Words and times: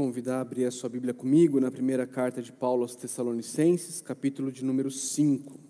convidar 0.00 0.38
a 0.38 0.40
abrir 0.40 0.64
a 0.64 0.70
sua 0.70 0.88
Bíblia 0.88 1.12
comigo 1.12 1.60
na 1.60 1.70
primeira 1.70 2.06
carta 2.06 2.40
de 2.40 2.50
Paulo 2.50 2.80
aos 2.80 2.96
Tessalonicenses, 2.96 4.00
capítulo 4.00 4.50
de 4.50 4.64
número 4.64 4.90
5. 4.90 5.60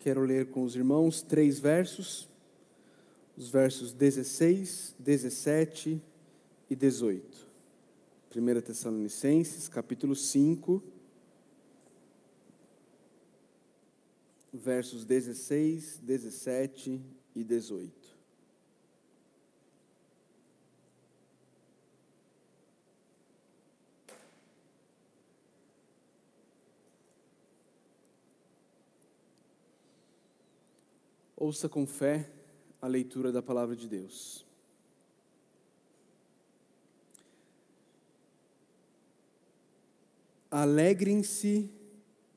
Quero 0.00 0.22
ler 0.22 0.46
com 0.46 0.62
os 0.62 0.74
irmãos 0.74 1.20
três 1.20 1.60
versos, 1.60 2.30
os 3.36 3.50
versos 3.50 3.92
16, 3.92 4.94
17 4.98 6.00
e 6.70 6.74
18. 6.74 7.51
1 8.34 8.62
Tessalonicenses, 8.62 9.68
capítulo 9.68 10.16
5, 10.16 10.82
versos 14.50 15.04
16, 15.04 15.98
17 15.98 16.98
e 17.34 17.44
18. 17.44 18.12
Ouça 31.36 31.68
com 31.68 31.86
fé 31.86 32.30
a 32.80 32.86
leitura 32.86 33.30
da 33.30 33.42
palavra 33.42 33.76
de 33.76 33.86
Deus. 33.86 34.46
Alegrem-se 40.52 41.70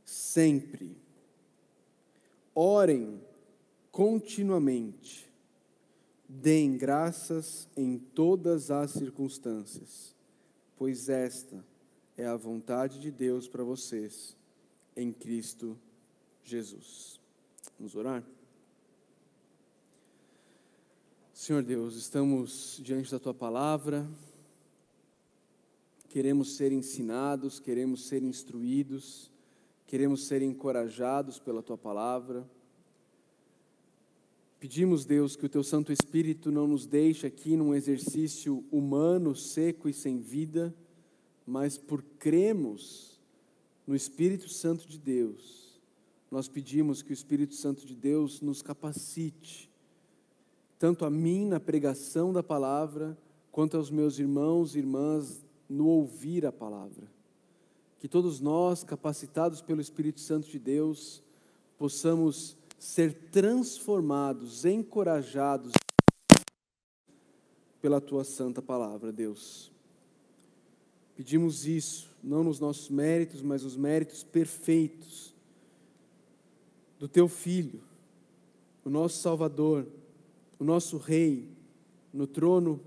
sempre. 0.06 0.96
Orem 2.56 3.22
continuamente. 3.92 5.30
Deem 6.26 6.78
graças 6.78 7.68
em 7.76 7.98
todas 7.98 8.72
as 8.72 8.92
circunstâncias, 8.92 10.16
pois 10.78 11.10
esta 11.10 11.62
é 12.16 12.26
a 12.26 12.38
vontade 12.38 13.02
de 13.02 13.12
Deus 13.12 13.50
para 13.50 13.66
vocês 13.66 14.34
em 14.96 15.12
Cristo 15.12 15.78
Jesus. 16.42 17.20
Vamos 17.78 17.98
orar? 17.98 18.24
Senhor 21.34 21.62
Deus, 21.62 21.98
estamos 21.98 22.80
diante 22.82 23.12
da 23.12 23.20
tua 23.20 23.34
palavra 23.34 24.10
queremos 26.16 26.56
ser 26.56 26.72
ensinados, 26.72 27.60
queremos 27.60 28.06
ser 28.08 28.24
instruídos, 28.24 29.30
queremos 29.86 30.26
ser 30.26 30.42
encorajados 30.42 31.40
pela 31.40 31.62
tua 31.62 31.78
palavra. 31.78 32.50
Pedimos, 34.58 35.04
Deus, 35.04 35.36
que 35.36 35.46
o 35.46 35.50
teu 35.50 35.62
Santo 35.62 35.92
Espírito 35.92 36.54
não 36.54 36.68
nos 36.68 36.88
deixe 36.88 37.28
aqui 37.28 37.58
num 37.58 37.76
exercício 37.76 38.64
humano, 38.72 39.36
seco 39.36 39.90
e 39.90 39.94
sem 39.94 40.22
vida, 40.22 40.74
mas 41.46 41.78
por 41.78 42.02
cremos 42.18 43.20
no 43.86 43.94
Espírito 43.94 44.48
Santo 44.48 44.88
de 44.88 44.98
Deus, 44.98 45.82
nós 46.32 46.48
pedimos 46.48 47.02
que 47.02 47.12
o 47.12 47.14
Espírito 47.14 47.56
Santo 47.56 47.86
de 47.86 47.94
Deus 47.94 48.40
nos 48.40 48.62
capacite, 48.62 49.70
tanto 50.80 51.04
a 51.04 51.10
mim 51.10 51.46
na 51.46 51.60
pregação 51.60 52.32
da 52.32 52.42
palavra, 52.42 53.18
quanto 53.52 53.76
aos 53.76 53.90
meus 53.92 54.18
irmãos 54.18 54.76
e 54.76 54.80
irmãs 54.80 55.45
no 55.70 55.88
ouvir 55.88 56.46
a 56.46 56.52
palavra. 56.52 57.12
Que 58.00 58.08
todos 58.08 58.40
nós, 58.40 58.84
capacitados 58.84 59.62
pelo 59.62 59.82
Espírito 59.82 60.20
Santo 60.20 60.50
de 60.50 60.60
Deus, 60.60 61.24
possamos 61.78 62.56
ser 62.78 63.14
transformados, 63.32 64.66
encorajados 64.66 65.74
pela 67.82 68.02
tua 68.02 68.24
santa 68.24 68.62
palavra, 68.62 69.12
Deus. 69.12 69.72
Pedimos 71.16 71.66
isso, 71.66 72.10
não 72.24 72.44
nos 72.44 72.60
nossos 72.60 72.90
méritos, 72.90 73.42
mas 73.42 73.64
os 73.64 73.76
méritos 73.76 74.24
perfeitos 74.24 75.34
do 77.00 77.08
teu 77.08 77.28
Filho, 77.28 77.82
o 78.84 78.90
nosso 78.90 79.20
Salvador, 79.20 79.88
o 80.60 80.64
nosso 80.64 80.98
Rei, 80.98 81.50
no 82.14 82.28
trono 82.28 82.80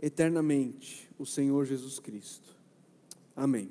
eternamente 0.00 1.08
o 1.18 1.26
Senhor 1.26 1.64
Jesus 1.66 1.98
Cristo. 1.98 2.56
Amém. 3.36 3.70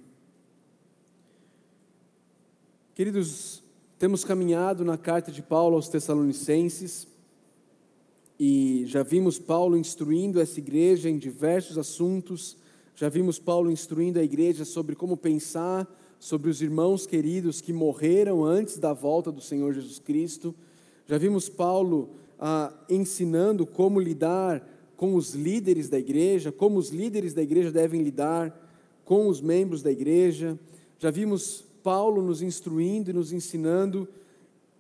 Queridos, 2.93 3.63
temos 3.97 4.23
caminhado 4.23 4.85
na 4.85 4.97
carta 4.97 5.31
de 5.31 5.41
Paulo 5.41 5.75
aos 5.75 5.89
Tessalonicenses 5.89 7.07
e 8.39 8.83
já 8.85 9.03
vimos 9.03 9.39
Paulo 9.39 9.75
instruindo 9.77 10.39
essa 10.39 10.59
igreja 10.59 11.09
em 11.09 11.17
diversos 11.17 11.77
assuntos, 11.77 12.57
já 12.95 13.09
vimos 13.09 13.39
Paulo 13.39 13.71
instruindo 13.71 14.19
a 14.19 14.23
igreja 14.23 14.63
sobre 14.63 14.95
como 14.95 15.17
pensar 15.17 15.87
sobre 16.19 16.49
os 16.49 16.61
irmãos 16.61 17.07
queridos 17.07 17.61
que 17.61 17.71
morreram 17.71 18.43
antes 18.43 18.77
da 18.77 18.91
volta 18.91 19.31
do 19.31 19.41
Senhor 19.41 19.73
Jesus 19.73 19.99
Cristo, 19.99 20.53
já 21.07 21.17
vimos 21.17 21.47
Paulo 21.47 22.09
ah, 22.37 22.73
ensinando 22.89 23.65
como 23.65 23.99
lidar 23.99 24.61
com 24.99 25.15
os 25.15 25.33
líderes 25.33 25.87
da 25.87 25.97
igreja, 25.97 26.51
como 26.51 26.77
os 26.77 26.89
líderes 26.89 27.33
da 27.33 27.41
igreja 27.41 27.71
devem 27.71 28.03
lidar 28.03 28.53
com 29.05 29.29
os 29.29 29.39
membros 29.39 29.81
da 29.81 29.89
igreja. 29.89 30.59
Já 30.97 31.09
vimos 31.09 31.63
Paulo 31.81 32.21
nos 32.21 32.41
instruindo 32.41 33.09
e 33.09 33.13
nos 33.13 33.31
ensinando 33.31 34.09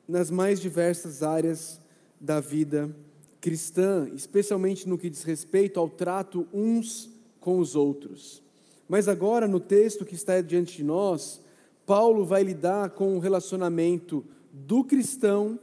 nas 0.05 0.29
mais 0.29 0.59
diversas 0.59 1.23
áreas 1.23 1.79
da 2.19 2.41
vida 2.41 2.93
cristã, 3.39 4.09
especialmente 4.13 4.89
no 4.89 4.97
que 4.97 5.09
diz 5.09 5.23
respeito 5.23 5.79
ao 5.79 5.89
trato 5.89 6.45
uns 6.53 7.09
com 7.39 7.57
os 7.57 7.73
outros. 7.73 8.43
Mas 8.89 9.07
agora, 9.07 9.47
no 9.47 9.61
texto 9.61 10.03
que 10.03 10.15
está 10.15 10.41
diante 10.41 10.75
de 10.75 10.83
nós, 10.83 11.39
Paulo 11.85 12.25
vai 12.25 12.43
lidar 12.43 12.89
com 12.89 13.15
o 13.15 13.19
relacionamento 13.19 14.25
do 14.51 14.83
cristão 14.83 15.57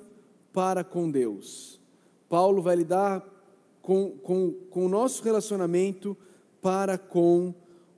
para 0.51 0.83
com 0.83 1.11
Deus. 1.11 1.79
Paulo 2.27 2.63
vai 2.63 2.77
lidar 2.77 3.36
com, 3.87 4.11
com, 4.11 4.51
com 4.69 4.85
o 4.85 4.89
nosso 4.89 5.23
relacionamento 5.23 6.17
para 6.61 6.99
com 6.99 7.55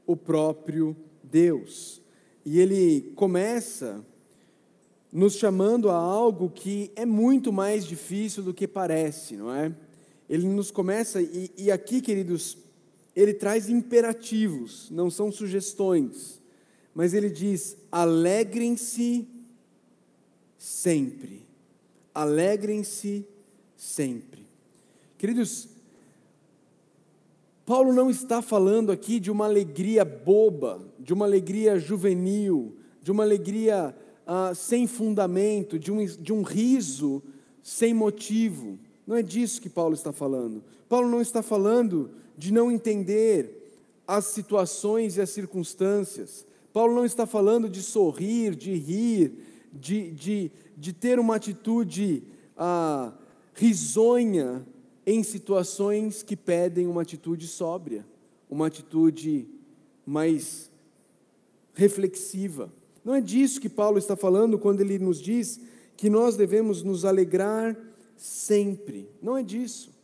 o 0.06 0.14
próprio 0.14 0.94
Deus. 1.24 2.02
E 2.44 2.60
ele 2.60 3.10
começa 3.16 4.04
nos 5.10 5.36
chamando 5.36 5.88
a 5.88 5.96
algo 5.96 6.50
que 6.50 6.92
é 6.94 7.06
muito 7.06 7.50
mais 7.50 7.86
difícil 7.86 8.42
do 8.42 8.52
que 8.52 8.68
parece, 8.68 9.34
não 9.34 9.50
é? 9.50 9.74
Ele 10.28 10.46
nos 10.46 10.70
começa, 10.70 11.22
e, 11.22 11.50
e 11.56 11.70
aqui, 11.70 12.02
queridos, 12.02 12.58
ele 13.16 13.32
traz 13.32 13.70
imperativos, 13.70 14.90
não 14.90 15.08
são 15.08 15.32
sugestões, 15.32 16.38
mas 16.94 17.14
ele 17.14 17.30
diz: 17.30 17.78
alegrem-se 17.90 19.26
sempre. 20.58 21.46
Alegrem-se 22.14 23.26
sempre. 23.74 24.46
Queridos, 25.16 25.77
Paulo 27.68 27.92
não 27.92 28.08
está 28.08 28.40
falando 28.40 28.90
aqui 28.90 29.20
de 29.20 29.30
uma 29.30 29.44
alegria 29.44 30.02
boba, 30.02 30.80
de 30.98 31.12
uma 31.12 31.26
alegria 31.26 31.78
juvenil, 31.78 32.74
de 33.02 33.12
uma 33.12 33.22
alegria 33.22 33.94
ah, 34.26 34.54
sem 34.54 34.86
fundamento, 34.86 35.78
de 35.78 35.92
um, 35.92 36.02
de 36.02 36.32
um 36.32 36.40
riso 36.40 37.22
sem 37.62 37.92
motivo. 37.92 38.78
Não 39.06 39.16
é 39.16 39.22
disso 39.22 39.60
que 39.60 39.68
Paulo 39.68 39.92
está 39.92 40.12
falando. 40.12 40.64
Paulo 40.88 41.10
não 41.10 41.20
está 41.20 41.42
falando 41.42 42.10
de 42.38 42.54
não 42.54 42.72
entender 42.72 43.70
as 44.06 44.24
situações 44.24 45.18
e 45.18 45.20
as 45.20 45.28
circunstâncias. 45.28 46.46
Paulo 46.72 46.94
não 46.94 47.04
está 47.04 47.26
falando 47.26 47.68
de 47.68 47.82
sorrir, 47.82 48.54
de 48.54 48.72
rir, 48.76 49.44
de, 49.74 50.10
de, 50.12 50.50
de 50.74 50.92
ter 50.94 51.18
uma 51.18 51.36
atitude 51.36 52.22
ah, 52.56 53.12
risonha 53.52 54.64
em 55.10 55.22
situações 55.22 56.22
que 56.22 56.36
pedem 56.36 56.86
uma 56.86 57.00
atitude 57.00 57.48
sóbria, 57.48 58.04
uma 58.50 58.66
atitude 58.66 59.48
mais 60.04 60.70
reflexiva. 61.72 62.70
Não 63.02 63.14
é 63.14 63.20
disso 63.22 63.58
que 63.58 63.70
Paulo 63.70 63.96
está 63.96 64.14
falando 64.14 64.58
quando 64.58 64.82
ele 64.82 64.98
nos 64.98 65.18
diz 65.18 65.62
que 65.96 66.10
nós 66.10 66.36
devemos 66.36 66.82
nos 66.82 67.06
alegrar 67.06 67.74
sempre. 68.18 69.08
Não 69.22 69.34
é 69.34 69.42
disso. 69.42 69.94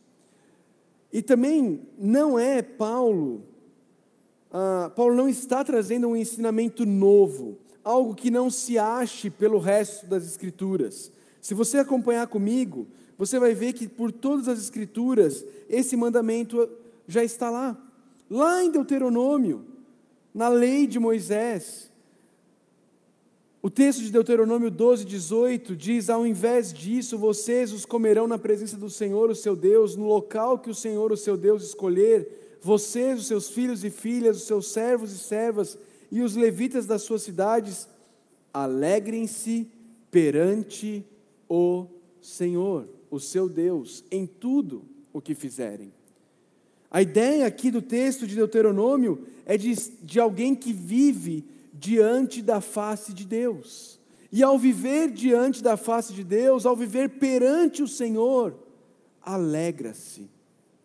E 1.13 1.21
também 1.21 1.83
não 1.99 2.39
é 2.39 2.63
Paulo, 2.63 3.43
ah, 4.51 4.91
Paulo 4.97 5.15
não 5.15 5.29
está 5.29 5.63
trazendo 5.63 6.09
um 6.09 6.17
ensinamento 6.17 6.87
novo, 6.87 7.59
algo 7.85 8.15
que 8.15 8.31
não 8.31 8.49
se 8.49 8.79
ache 8.79 9.29
pelo 9.29 9.59
resto 9.59 10.07
das 10.07 10.25
Escrituras. 10.25 11.13
Se 11.43 11.53
você 11.53 11.77
acompanhar 11.77 12.27
comigo, 12.27 12.87
você 13.17 13.39
vai 13.39 13.55
ver 13.55 13.73
que 13.73 13.89
por 13.89 14.11
todas 14.11 14.49
as 14.49 14.59
Escrituras, 14.59 15.45
esse 15.69 15.97
mandamento 15.97 16.69
já 17.07 17.23
está 17.23 17.51
lá. 17.51 17.81
Lá 18.29 18.65
em 18.65 18.71
Deuteronômio, 18.71 19.65
na 20.33 20.49
lei 20.49 20.87
de 20.87 20.99
Moisés. 20.99 21.93
O 23.63 23.71
texto 23.71 24.01
de 24.01 24.11
Deuteronômio 24.11 24.71
12, 24.71 25.05
18 25.05 25.77
diz: 25.77 26.11
Ao 26.11 26.27
invés 26.27 26.73
disso, 26.73 27.17
vocês 27.17 27.73
os 27.73 27.87
comerão 27.87 28.27
na 28.27 28.39
presença 28.39 28.77
do 28.77 28.91
Senhor, 28.91 29.31
o 29.31 29.35
seu 29.35 29.55
Deus, 29.55 29.97
no 29.97 30.07
local 30.07 30.59
que 30.59 30.71
o 30.71 30.75
Senhor, 30.75 31.13
o 31.13 31.17
seu 31.17 31.37
Deus, 31.37 31.63
escolher. 31.63 32.59
Vocês, 32.61 33.21
os 33.21 33.27
seus 33.27 33.51
filhos 33.51 33.85
e 33.85 33.91
filhas, 33.91 34.39
os 34.39 34.47
seus 34.47 34.73
servos 34.73 35.13
e 35.13 35.19
servas 35.19 35.79
e 36.11 36.23
os 36.23 36.35
levitas 36.35 36.87
das 36.87 37.03
suas 37.03 37.23
cidades, 37.23 37.89
alegrem-se 38.53 39.69
perante 40.11 41.05
o 41.49 41.87
Senhor, 42.21 42.89
o 43.15 43.21
seu 43.21 43.49
Deus, 43.49 44.05
em 44.11 44.27
tudo 44.27 44.85
o 45.13 45.21
que 45.21 45.35
fizerem. 45.35 45.93
A 46.91 47.03
ideia 47.03 47.47
aqui 47.47 47.71
do 47.71 47.83
texto 47.83 48.27
de 48.27 48.35
Deuteronômio 48.35 49.27
é 49.45 49.57
de, 49.57 49.75
de 50.03 50.21
alguém 50.21 50.55
que 50.55 50.73
vive 50.73 51.45
diante 51.73 52.41
da 52.41 52.61
face 52.61 53.13
de 53.13 53.25
Deus. 53.25 53.99
E 54.31 54.43
ao 54.43 54.59
viver 54.59 55.11
diante 55.11 55.63
da 55.63 55.77
face 55.77 56.13
de 56.13 56.23
Deus, 56.25 56.67
ao 56.67 56.77
viver 56.77 57.09
perante 57.19 57.83
o 57.83 57.89
Senhor, 57.89 58.57
alegra-se 59.23 60.29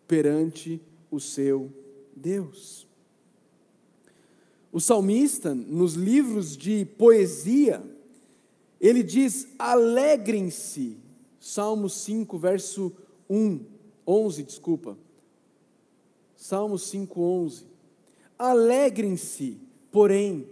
perante 0.06 0.80
o 1.10 1.20
seu 1.20 1.72
Deus. 2.14 2.88
O 4.72 4.80
salmista, 4.80 5.54
nos 5.54 5.94
livros 5.94 6.56
de 6.56 6.84
poesia, 6.84 7.82
ele 8.80 9.02
diz: 9.02 9.48
alegrem-se, 9.58 10.96
Salmo 11.40 11.88
5, 11.88 12.38
verso 12.38 12.92
1, 13.28 13.60
11, 14.06 14.42
desculpa. 14.42 14.98
Salmo 16.36 16.78
5, 16.78 17.18
11. 17.18 17.64
Alegrem-se, 18.38 19.58
porém, 19.90 20.46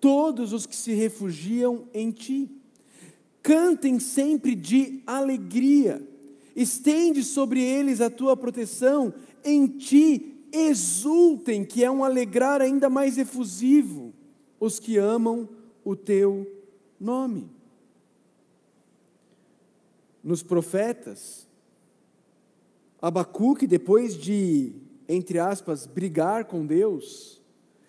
todos 0.00 0.52
os 0.52 0.66
que 0.66 0.74
se 0.74 0.92
refugiam 0.92 1.86
em 1.94 2.10
ti. 2.10 2.50
Cantem 3.40 4.00
sempre 4.00 4.56
de 4.56 5.00
alegria. 5.06 6.02
Estende 6.56 7.22
sobre 7.22 7.62
eles 7.62 8.00
a 8.00 8.10
tua 8.10 8.36
proteção. 8.36 9.14
Em 9.44 9.66
ti 9.66 10.44
exultem, 10.52 11.64
que 11.64 11.84
é 11.84 11.90
um 11.90 12.04
alegrar 12.04 12.60
ainda 12.60 12.90
mais 12.90 13.16
efusivo, 13.16 14.12
os 14.60 14.78
que 14.78 14.98
amam 14.98 15.48
o 15.84 15.96
teu 15.96 16.46
nome. 17.00 17.48
Nos 20.22 20.42
profetas, 20.42 21.48
Abacuque, 23.02 23.66
depois 23.66 24.16
de, 24.16 24.72
entre 25.08 25.40
aspas, 25.40 25.88
brigar 25.88 26.44
com 26.44 26.64
Deus, 26.64 27.42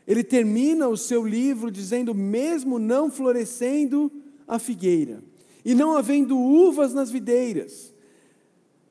ele 0.08 0.24
termina 0.24 0.88
o 0.88 0.98
seu 0.98 1.24
livro 1.24 1.70
dizendo: 1.70 2.16
mesmo 2.16 2.80
não 2.80 3.12
florescendo 3.12 4.12
a 4.48 4.58
figueira, 4.58 5.24
e 5.64 5.76
não 5.76 5.96
havendo 5.96 6.36
uvas 6.36 6.96
nas 6.96 7.12
videiras, 7.12 7.94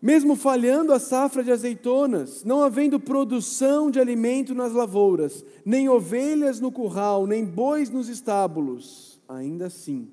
mesmo 0.00 0.36
falhando 0.36 0.92
a 0.92 1.00
safra 1.00 1.42
de 1.42 1.50
azeitonas, 1.50 2.44
não 2.44 2.62
havendo 2.62 3.00
produção 3.00 3.90
de 3.90 3.98
alimento 3.98 4.54
nas 4.54 4.72
lavouras, 4.72 5.44
nem 5.64 5.88
ovelhas 5.88 6.60
no 6.60 6.70
curral, 6.70 7.26
nem 7.26 7.44
bois 7.44 7.90
nos 7.90 8.08
estábulos, 8.08 9.20
ainda 9.28 9.66
assim, 9.66 10.08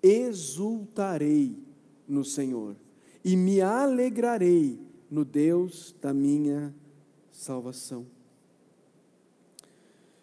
exultarei 0.00 1.67
no 2.08 2.24
Senhor 2.24 2.74
e 3.24 3.36
me 3.36 3.60
alegrarei 3.60 4.80
no 5.10 5.24
Deus 5.24 5.94
da 6.00 6.12
minha 6.14 6.74
salvação. 7.30 8.06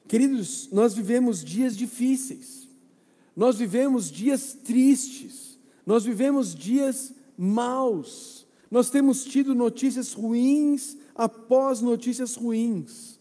Queridos, 0.08 0.70
nós 0.72 0.94
vivemos 0.94 1.44
dias 1.44 1.76
difíceis, 1.76 2.68
nós 3.36 3.58
vivemos 3.58 4.12
dias 4.12 4.54
tristes, 4.54 5.60
nós 5.86 6.04
vivemos 6.04 6.54
dias 6.56 7.14
maus, 7.38 8.48
nós 8.70 8.90
temos 8.90 9.24
tido 9.24 9.56
notícias 9.56 10.14
ruins 10.14 10.98
após 11.14 11.82
notícias 11.82 12.36
ruins. 12.36 13.20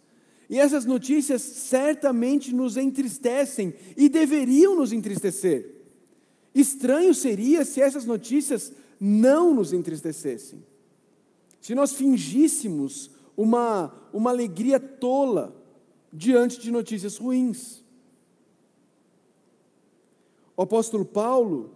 E 0.49 0.59
essas 0.59 0.85
notícias 0.85 1.41
certamente 1.43 2.55
nos 2.55 2.77
entristecem 2.77 3.75
e 3.97 4.09
deveriam 4.09 4.77
nos 4.77 4.93
entristecer. 4.93 5.74
Estranho 6.55 7.15
seria 7.15 7.65
se 7.65 7.81
essas 7.81 8.05
notícias 8.05 8.73
não 9.01 9.53
nos 9.53 9.73
entristecessem. 9.73 10.65
Se 11.61 11.75
nós 11.75 11.93
fingíssemos 11.93 13.11
uma, 13.37 13.93
uma 14.13 14.31
alegria 14.31 14.79
tola, 14.79 15.55
diante 16.15 16.61
de 16.61 16.71
notícias 16.71 17.17
ruins. 17.17 17.83
O 20.57 20.63
apóstolo 20.63 21.05
Paulo 21.05 21.73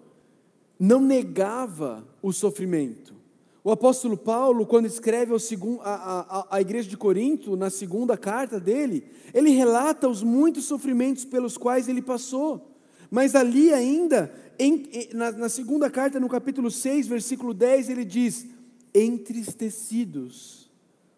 não 0.79 1.01
negava 1.01 2.07
o 2.23 2.33
sofrimento. 2.33 3.19
O 3.65 3.73
apóstolo 3.73 4.17
Paulo, 4.17 4.65
quando 4.65 4.87
escreve 4.87 5.33
ao 5.33 5.41
segundo, 5.41 5.81
a, 5.83 6.47
a, 6.51 6.57
a 6.57 6.61
igreja 6.61 6.89
de 6.89 6.97
Corinto, 6.97 7.57
na 7.57 7.69
segunda 7.69 8.17
carta 8.17 8.61
dele, 8.61 9.05
ele 9.35 9.51
relata 9.51 10.09
os 10.09 10.23
muitos 10.23 10.65
sofrimentos 10.67 11.25
pelos 11.25 11.59
quais 11.59 11.89
ele 11.89 12.01
passou. 12.01 12.78
Mas 13.11 13.35
ali 13.35 13.73
ainda, 13.73 14.33
em, 14.59 14.87
na, 15.15 15.33
na 15.33 15.49
segunda 15.49 15.91
carta, 15.91 16.21
no 16.21 16.29
capítulo 16.29 16.71
6, 16.71 17.07
versículo 17.07 17.55
10, 17.55 17.89
ele 17.91 18.05
diz: 18.05 18.47
entristecidos, 18.95 20.71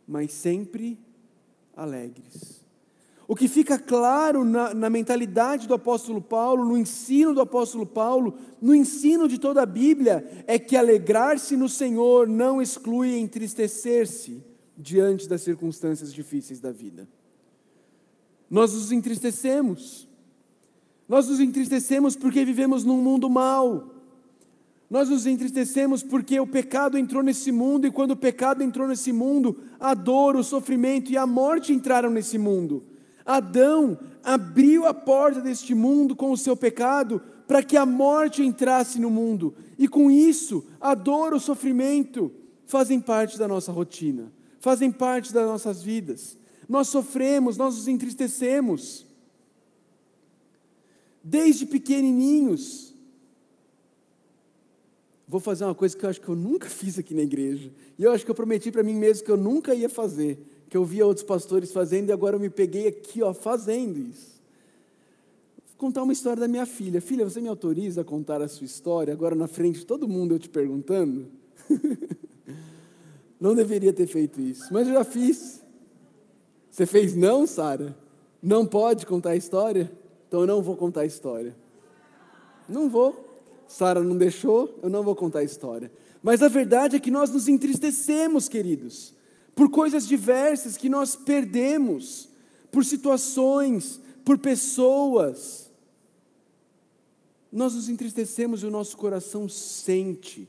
mas 0.06 0.32
sempre 0.32 0.98
alegres. 1.74 2.60
O 3.26 3.36
que 3.36 3.46
fica 3.46 3.78
claro 3.78 4.44
na, 4.44 4.74
na, 4.74 4.90
mentalidade 4.90 5.68
do 5.68 5.74
apóstolo 5.74 6.20
Paulo, 6.20 6.64
no 6.64 6.76
ensino 6.76 7.32
do 7.32 7.40
apóstolo 7.40 7.86
Paulo, 7.86 8.36
no 8.60 8.74
ensino 8.74 9.28
de 9.28 9.38
toda 9.38 9.62
a 9.62 9.66
Bíblia, 9.66 10.44
é 10.48 10.58
que 10.58 10.76
alegrar-se 10.76 11.56
no 11.56 11.68
Senhor 11.68 12.26
não 12.26 12.60
exclui 12.60 13.16
entristecer-se 13.18 14.42
diante 14.76 15.28
das 15.28 15.42
circunstâncias 15.42 16.12
difíceis 16.12 16.58
da 16.58 16.72
vida. 16.72 17.08
Nós 18.50 18.74
nos 18.74 18.90
entristecemos. 18.90 20.09
Nós 21.10 21.28
nos 21.28 21.40
entristecemos 21.40 22.14
porque 22.14 22.44
vivemos 22.44 22.84
num 22.84 23.02
mundo 23.02 23.28
mau. 23.28 23.90
Nós 24.88 25.08
nos 25.08 25.26
entristecemos 25.26 26.04
porque 26.04 26.38
o 26.38 26.46
pecado 26.46 26.96
entrou 26.96 27.20
nesse 27.20 27.50
mundo 27.50 27.84
e 27.84 27.90
quando 27.90 28.12
o 28.12 28.16
pecado 28.16 28.62
entrou 28.62 28.86
nesse 28.86 29.12
mundo, 29.12 29.58
a 29.80 29.92
dor, 29.92 30.36
o 30.36 30.44
sofrimento 30.44 31.10
e 31.10 31.16
a 31.16 31.26
morte 31.26 31.72
entraram 31.72 32.10
nesse 32.10 32.38
mundo. 32.38 32.84
Adão 33.26 33.98
abriu 34.22 34.86
a 34.86 34.94
porta 34.94 35.40
deste 35.40 35.74
mundo 35.74 36.14
com 36.14 36.30
o 36.30 36.36
seu 36.36 36.56
pecado 36.56 37.20
para 37.44 37.60
que 37.60 37.76
a 37.76 37.84
morte 37.84 38.44
entrasse 38.44 39.00
no 39.00 39.10
mundo. 39.10 39.52
E 39.76 39.88
com 39.88 40.12
isso, 40.12 40.64
a 40.80 40.94
dor, 40.94 41.34
o 41.34 41.40
sofrimento 41.40 42.30
fazem 42.66 43.00
parte 43.00 43.36
da 43.36 43.48
nossa 43.48 43.72
rotina, 43.72 44.32
fazem 44.60 44.92
parte 44.92 45.34
das 45.34 45.44
nossas 45.44 45.82
vidas. 45.82 46.38
Nós 46.68 46.86
sofremos, 46.86 47.56
nós 47.56 47.74
nos 47.74 47.88
entristecemos. 47.88 49.09
Desde 51.22 51.66
pequenininhos. 51.66 52.94
Vou 55.28 55.40
fazer 55.40 55.64
uma 55.64 55.74
coisa 55.74 55.96
que 55.96 56.04
eu 56.04 56.10
acho 56.10 56.20
que 56.20 56.28
eu 56.28 56.36
nunca 56.36 56.68
fiz 56.70 56.98
aqui 56.98 57.14
na 57.14 57.22
igreja. 57.22 57.70
E 57.98 58.02
eu 58.02 58.12
acho 58.12 58.24
que 58.24 58.30
eu 58.30 58.34
prometi 58.34 58.70
para 58.70 58.82
mim 58.82 58.94
mesmo 58.94 59.24
que 59.24 59.30
eu 59.30 59.36
nunca 59.36 59.74
ia 59.74 59.88
fazer 59.88 60.38
que 60.70 60.76
eu 60.76 60.84
via 60.84 61.04
outros 61.04 61.26
pastores 61.26 61.72
fazendo 61.72 62.10
e 62.10 62.12
agora 62.12 62.36
eu 62.36 62.40
me 62.40 62.48
peguei 62.48 62.86
aqui, 62.86 63.20
ó, 63.20 63.34
fazendo 63.34 63.98
isso. 63.98 64.40
Vou 65.66 65.76
contar 65.76 66.04
uma 66.04 66.12
história 66.12 66.40
da 66.40 66.46
minha 66.46 66.64
filha. 66.64 67.00
Filha, 67.00 67.24
você 67.24 67.40
me 67.40 67.48
autoriza 67.48 68.02
a 68.02 68.04
contar 68.04 68.40
a 68.40 68.46
sua 68.46 68.66
história 68.66 69.12
agora 69.12 69.34
na 69.34 69.48
frente 69.48 69.80
de 69.80 69.86
todo 69.86 70.06
mundo 70.06 70.32
eu 70.32 70.38
te 70.38 70.48
perguntando? 70.48 71.26
não 73.40 73.52
deveria 73.52 73.92
ter 73.92 74.06
feito 74.06 74.40
isso, 74.40 74.72
mas 74.72 74.86
eu 74.86 74.94
já 74.94 75.02
fiz. 75.02 75.60
Você 76.70 76.86
fez 76.86 77.16
não, 77.16 77.48
Sara? 77.48 77.96
Não 78.40 78.64
pode 78.64 79.04
contar 79.04 79.30
a 79.30 79.36
história? 79.36 79.90
Então 80.30 80.42
eu 80.42 80.46
não 80.46 80.62
vou 80.62 80.76
contar 80.76 81.00
a 81.00 81.06
história. 81.06 81.56
Não 82.68 82.88
vou. 82.88 83.28
Sara 83.66 84.02
não 84.02 84.16
deixou, 84.16 84.78
eu 84.82 84.88
não 84.88 85.02
vou 85.02 85.14
contar 85.14 85.40
a 85.40 85.44
história. 85.44 85.92
Mas 86.22 86.42
a 86.42 86.48
verdade 86.48 86.96
é 86.96 87.00
que 87.00 87.10
nós 87.10 87.30
nos 87.30 87.48
entristecemos, 87.48 88.48
queridos 88.48 89.14
por 89.60 89.70
coisas 89.70 90.06
diversas 90.06 90.78
que 90.78 90.88
nós 90.88 91.14
perdemos, 91.14 92.30
por 92.72 92.82
situações, 92.82 94.00
por 94.24 94.38
pessoas. 94.38 95.70
Nós 97.52 97.74
nos 97.74 97.88
entristecemos 97.90 98.62
e 98.62 98.66
o 98.66 98.70
nosso 98.70 98.96
coração 98.96 99.50
sente. 99.50 100.48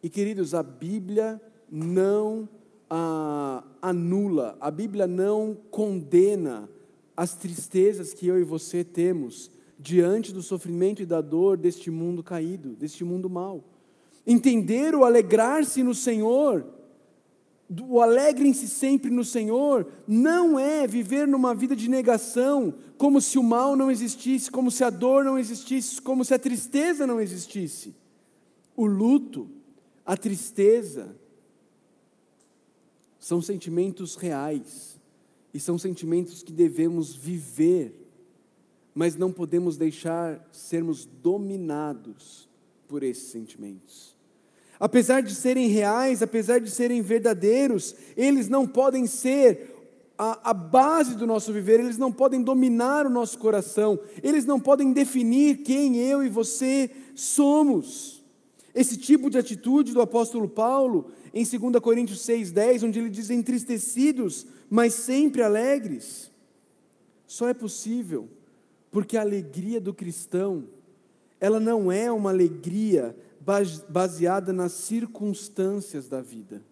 E 0.00 0.08
queridos, 0.08 0.54
a 0.54 0.62
Bíblia 0.62 1.42
não 1.68 2.48
ah, 2.88 3.64
anula, 3.82 4.56
a 4.60 4.70
Bíblia 4.70 5.08
não 5.08 5.56
condena 5.68 6.70
as 7.16 7.34
tristezas 7.34 8.12
que 8.12 8.26
eu 8.26 8.38
e 8.40 8.44
você 8.44 8.82
temos 8.82 9.50
diante 9.78 10.32
do 10.32 10.42
sofrimento 10.42 11.02
e 11.02 11.06
da 11.06 11.20
dor 11.20 11.56
deste 11.56 11.90
mundo 11.90 12.22
caído, 12.22 12.70
deste 12.70 13.04
mundo 13.04 13.28
mau. 13.28 13.64
Entender 14.26 14.94
o 14.94 15.04
alegrar-se 15.04 15.82
no 15.82 15.94
Senhor 15.94 16.64
o 17.82 18.00
alegrem-se 18.00 18.68
sempre 18.68 19.10
no 19.10 19.24
Senhor, 19.24 19.86
não 20.06 20.58
é 20.58 20.86
viver 20.86 21.26
numa 21.26 21.54
vida 21.54 21.74
de 21.74 21.88
negação, 21.88 22.74
como 22.98 23.20
se 23.20 23.38
o 23.38 23.42
mal 23.42 23.74
não 23.74 23.90
existisse, 23.90 24.50
como 24.50 24.70
se 24.70 24.84
a 24.84 24.90
dor 24.90 25.24
não 25.24 25.38
existisse, 25.38 26.00
como 26.00 26.24
se 26.24 26.34
a 26.34 26.38
tristeza 26.38 27.06
não 27.06 27.20
existisse. 27.20 27.94
O 28.76 28.86
luto, 28.86 29.48
a 30.04 30.16
tristeza, 30.16 31.16
são 33.18 33.40
sentimentos 33.40 34.16
reais 34.16 35.00
e 35.54 35.60
são 35.60 35.78
sentimentos 35.78 36.42
que 36.42 36.52
devemos 36.52 37.14
viver, 37.14 38.10
mas 38.92 39.14
não 39.14 39.30
podemos 39.30 39.76
deixar 39.76 40.44
sermos 40.50 41.06
dominados 41.06 42.48
por 42.88 43.04
esses 43.04 43.28
sentimentos. 43.28 44.16
Apesar 44.80 45.22
de 45.22 45.32
serem 45.32 45.68
reais, 45.68 46.20
apesar 46.20 46.58
de 46.58 46.68
serem 46.68 47.00
verdadeiros, 47.00 47.94
eles 48.16 48.48
não 48.48 48.66
podem 48.66 49.06
ser 49.06 49.70
a, 50.18 50.50
a, 50.50 50.52
base 50.54 51.14
do 51.14 51.26
nosso 51.26 51.52
viver, 51.52 51.78
eles 51.78 51.98
não 51.98 52.10
podem 52.10 52.42
dominar 52.42 53.06
o 53.06 53.10
nosso 53.10 53.38
coração, 53.38 53.98
eles 54.22 54.44
não 54.44 54.58
podem 54.58 54.92
definir 54.92 55.58
quem 55.58 55.98
eu 55.98 56.24
e 56.24 56.28
você 56.28 56.90
somos. 57.14 58.24
Esse 58.74 58.96
tipo 58.96 59.30
de 59.30 59.38
atitude 59.38 59.92
do 59.92 60.00
apóstolo 60.00 60.48
Paulo, 60.48 61.12
em 61.34 61.44
2 61.44 61.82
Coríntios 61.82 62.20
6,10, 62.20 62.84
onde 62.84 63.00
ele 63.00 63.10
diz 63.10 63.28
entristecidos, 63.28 64.46
mas 64.70 64.94
sempre 64.94 65.42
alegres, 65.42 66.30
só 67.26 67.48
é 67.48 67.54
possível 67.54 68.28
porque 68.92 69.16
a 69.16 69.22
alegria 69.22 69.80
do 69.80 69.92
cristão, 69.92 70.68
ela 71.40 71.58
não 71.58 71.90
é 71.90 72.12
uma 72.12 72.30
alegria 72.30 73.16
baseada 73.88 74.52
nas 74.52 74.70
circunstâncias 74.70 76.06
da 76.06 76.22
vida. 76.22 76.62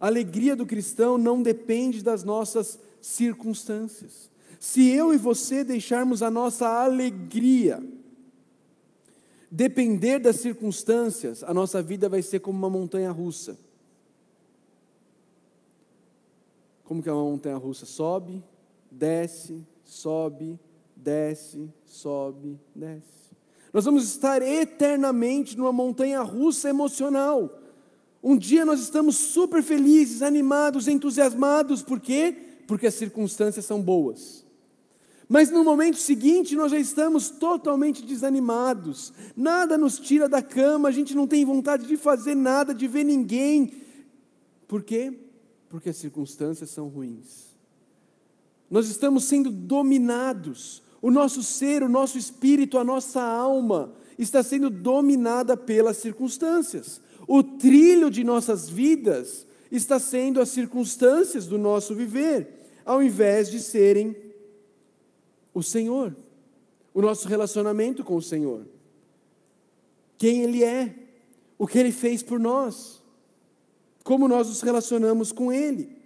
A 0.00 0.06
alegria 0.06 0.56
do 0.56 0.64
cristão 0.64 1.18
não 1.18 1.42
depende 1.42 2.02
das 2.02 2.24
nossas 2.24 2.78
circunstâncias. 3.02 4.30
Se 4.58 4.88
eu 4.88 5.12
e 5.12 5.18
você 5.18 5.62
deixarmos 5.62 6.22
a 6.22 6.30
nossa 6.30 6.66
alegria 6.66 7.82
depender 9.50 10.18
das 10.18 10.36
circunstâncias, 10.36 11.44
a 11.44 11.52
nossa 11.52 11.82
vida 11.82 12.08
vai 12.08 12.22
ser 12.22 12.40
como 12.40 12.58
uma 12.58 12.70
montanha 12.70 13.10
russa. 13.10 13.58
Como 16.90 17.00
que 17.00 17.08
é 17.08 17.12
uma 17.12 17.22
montanha 17.22 17.56
russa? 17.56 17.86
Sobe, 17.86 18.42
desce, 18.90 19.64
sobe, 19.84 20.58
desce, 20.96 21.70
sobe, 21.86 22.58
desce. 22.74 23.30
Nós 23.72 23.84
vamos 23.84 24.02
estar 24.02 24.42
eternamente 24.42 25.56
numa 25.56 25.72
montanha 25.72 26.20
russa 26.20 26.68
emocional. 26.68 27.60
Um 28.20 28.36
dia 28.36 28.64
nós 28.64 28.80
estamos 28.80 29.14
super 29.14 29.62
felizes, 29.62 30.20
animados, 30.20 30.88
entusiasmados, 30.88 31.80
por 31.80 32.00
quê? 32.00 32.36
Porque 32.66 32.88
as 32.88 32.94
circunstâncias 32.94 33.64
são 33.64 33.80
boas. 33.80 34.44
Mas 35.28 35.48
no 35.48 35.62
momento 35.62 35.96
seguinte 35.96 36.56
nós 36.56 36.72
já 36.72 36.78
estamos 36.80 37.30
totalmente 37.30 38.04
desanimados, 38.04 39.12
nada 39.36 39.78
nos 39.78 39.96
tira 39.96 40.28
da 40.28 40.42
cama, 40.42 40.88
a 40.88 40.92
gente 40.92 41.14
não 41.14 41.28
tem 41.28 41.44
vontade 41.44 41.86
de 41.86 41.96
fazer 41.96 42.34
nada, 42.34 42.74
de 42.74 42.88
ver 42.88 43.04
ninguém. 43.04 43.74
Por 44.66 44.82
quê? 44.82 45.29
Porque 45.70 45.88
as 45.88 45.96
circunstâncias 45.96 46.68
são 46.68 46.88
ruins. 46.88 47.46
Nós 48.70 48.90
estamos 48.90 49.24
sendo 49.24 49.50
dominados 49.50 50.82
o 51.00 51.10
nosso 51.10 51.42
ser, 51.42 51.82
o 51.82 51.88
nosso 51.88 52.18
espírito, 52.18 52.76
a 52.76 52.84
nossa 52.84 53.22
alma 53.22 53.94
está 54.18 54.42
sendo 54.42 54.68
dominada 54.68 55.56
pelas 55.56 55.96
circunstâncias. 55.96 57.00
O 57.26 57.42
trilho 57.42 58.10
de 58.10 58.22
nossas 58.22 58.68
vidas 58.68 59.46
está 59.72 59.98
sendo 59.98 60.40
as 60.40 60.50
circunstâncias 60.50 61.46
do 61.46 61.56
nosso 61.56 61.94
viver, 61.94 62.48
ao 62.84 63.02
invés 63.02 63.50
de 63.50 63.60
serem 63.60 64.14
o 65.54 65.62
Senhor, 65.62 66.14
o 66.92 67.00
nosso 67.00 67.26
relacionamento 67.26 68.04
com 68.04 68.16
o 68.16 68.22
Senhor. 68.22 68.66
Quem 70.18 70.42
Ele 70.42 70.62
é, 70.62 70.94
o 71.56 71.66
que 71.66 71.78
Ele 71.78 71.92
fez 71.92 72.22
por 72.22 72.38
nós, 72.38 72.99
como 74.04 74.28
nós 74.28 74.48
nos 74.48 74.62
relacionamos 74.62 75.32
com 75.32 75.52
Ele. 75.52 75.96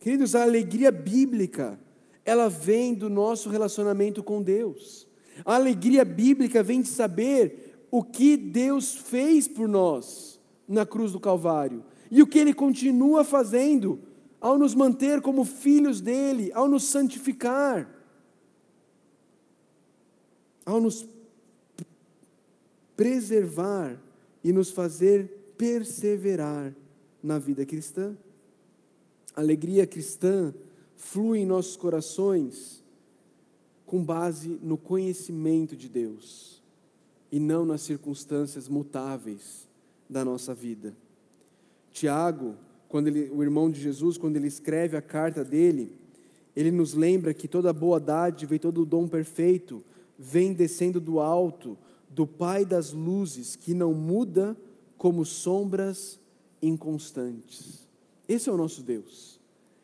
Queridos, 0.00 0.34
a 0.34 0.42
alegria 0.42 0.92
bíblica 0.92 1.78
ela 2.24 2.48
vem 2.48 2.94
do 2.94 3.10
nosso 3.10 3.48
relacionamento 3.50 4.22
com 4.22 4.42
Deus. 4.42 5.06
A 5.44 5.56
alegria 5.56 6.04
bíblica 6.04 6.62
vem 6.62 6.80
de 6.80 6.88
saber 6.88 7.86
o 7.90 8.02
que 8.02 8.36
Deus 8.36 8.94
fez 8.94 9.46
por 9.46 9.68
nós 9.68 10.40
na 10.66 10.86
cruz 10.86 11.12
do 11.12 11.20
Calvário 11.20 11.84
e 12.10 12.22
o 12.22 12.26
que 12.26 12.38
Ele 12.38 12.54
continua 12.54 13.24
fazendo 13.24 14.00
ao 14.40 14.58
nos 14.58 14.74
manter 14.74 15.20
como 15.20 15.44
filhos 15.44 16.00
dele, 16.00 16.50
ao 16.54 16.68
nos 16.68 16.84
santificar, 16.84 17.88
ao 20.64 20.80
nos 20.80 21.06
preservar 22.96 24.00
e 24.42 24.52
nos 24.52 24.70
fazer 24.70 25.33
perseverar 25.56 26.74
na 27.22 27.38
vida 27.38 27.64
cristã. 27.64 28.16
A 29.34 29.40
alegria 29.40 29.86
cristã 29.86 30.54
flui 30.96 31.40
em 31.40 31.46
nossos 31.46 31.76
corações 31.76 32.82
com 33.86 34.02
base 34.02 34.58
no 34.62 34.76
conhecimento 34.76 35.76
de 35.76 35.88
Deus 35.88 36.62
e 37.30 37.38
não 37.38 37.64
nas 37.64 37.82
circunstâncias 37.82 38.68
mutáveis 38.68 39.68
da 40.08 40.24
nossa 40.24 40.54
vida. 40.54 40.94
Tiago, 41.90 42.54
quando 42.88 43.08
ele, 43.08 43.30
o 43.30 43.42
irmão 43.42 43.70
de 43.70 43.80
Jesus, 43.80 44.16
quando 44.16 44.36
ele 44.36 44.46
escreve 44.46 44.96
a 44.96 45.02
carta 45.02 45.44
dele, 45.44 45.98
ele 46.54 46.70
nos 46.70 46.94
lembra 46.94 47.34
que 47.34 47.48
toda 47.48 47.72
boa 47.72 47.98
dádiva 47.98 48.54
e 48.54 48.58
todo 48.58 48.82
o 48.82 48.86
dom 48.86 49.08
perfeito 49.08 49.82
vem 50.18 50.52
descendo 50.52 51.00
do 51.00 51.18
alto, 51.18 51.76
do 52.08 52.26
Pai 52.26 52.64
das 52.64 52.92
luzes, 52.92 53.56
que 53.56 53.74
não 53.74 53.92
muda 53.92 54.56
como 54.96 55.24
sombras 55.24 56.20
inconstantes. 56.62 57.86
Esse 58.28 58.48
é 58.48 58.52
o 58.52 58.56
nosso 58.56 58.82
Deus. 58.82 59.40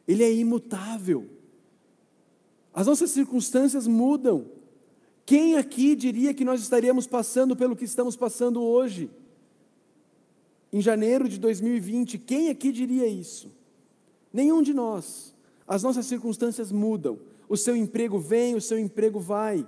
Ele 0.07 0.25
é 0.25 0.33
imutável. 0.33 1.29
As 2.73 2.87
nossas 2.87 3.11
circunstâncias 3.11 3.87
mudam. 3.87 4.47
Quem 5.27 5.57
aqui 5.57 5.95
diria 5.95 6.35
que 6.35 6.45
nós 6.45 6.61
estaríamos 6.61 7.07
passando 7.07 7.55
pelo 7.55 7.77
que 7.77 7.85
estamos 7.85 8.17
passando 8.17 8.63
hoje? 8.63 9.11
Em 10.73 10.81
janeiro 10.81 11.29
de 11.29 11.39
2020, 11.39 12.19
quem 12.19 12.49
aqui 12.49 12.73
diria 12.73 13.07
isso? 13.07 13.53
Nenhum 14.33 14.63
de 14.63 14.73
nós. 14.73 15.35
As 15.67 15.83
nossas 15.83 16.07
circunstâncias 16.07 16.73
mudam. 16.73 17.19
O 17.49 17.57
seu 17.57 17.77
emprego 17.77 18.19
vem, 18.19 18.55
o 18.55 18.61
seu 18.61 18.79
emprego 18.79 19.19
vai. 19.21 19.67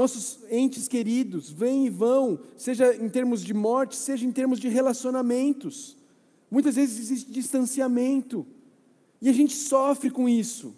Nossos 0.00 0.38
entes 0.50 0.88
queridos 0.88 1.50
vêm 1.50 1.84
e 1.84 1.90
vão, 1.90 2.40
seja 2.56 2.96
em 2.96 3.06
termos 3.06 3.44
de 3.44 3.52
morte, 3.52 3.94
seja 3.94 4.24
em 4.24 4.32
termos 4.32 4.58
de 4.58 4.66
relacionamentos. 4.66 5.94
Muitas 6.50 6.76
vezes 6.76 6.98
existe 6.98 7.30
distanciamento. 7.30 8.46
E 9.20 9.28
a 9.28 9.32
gente 9.34 9.54
sofre 9.54 10.10
com 10.10 10.26
isso. 10.26 10.74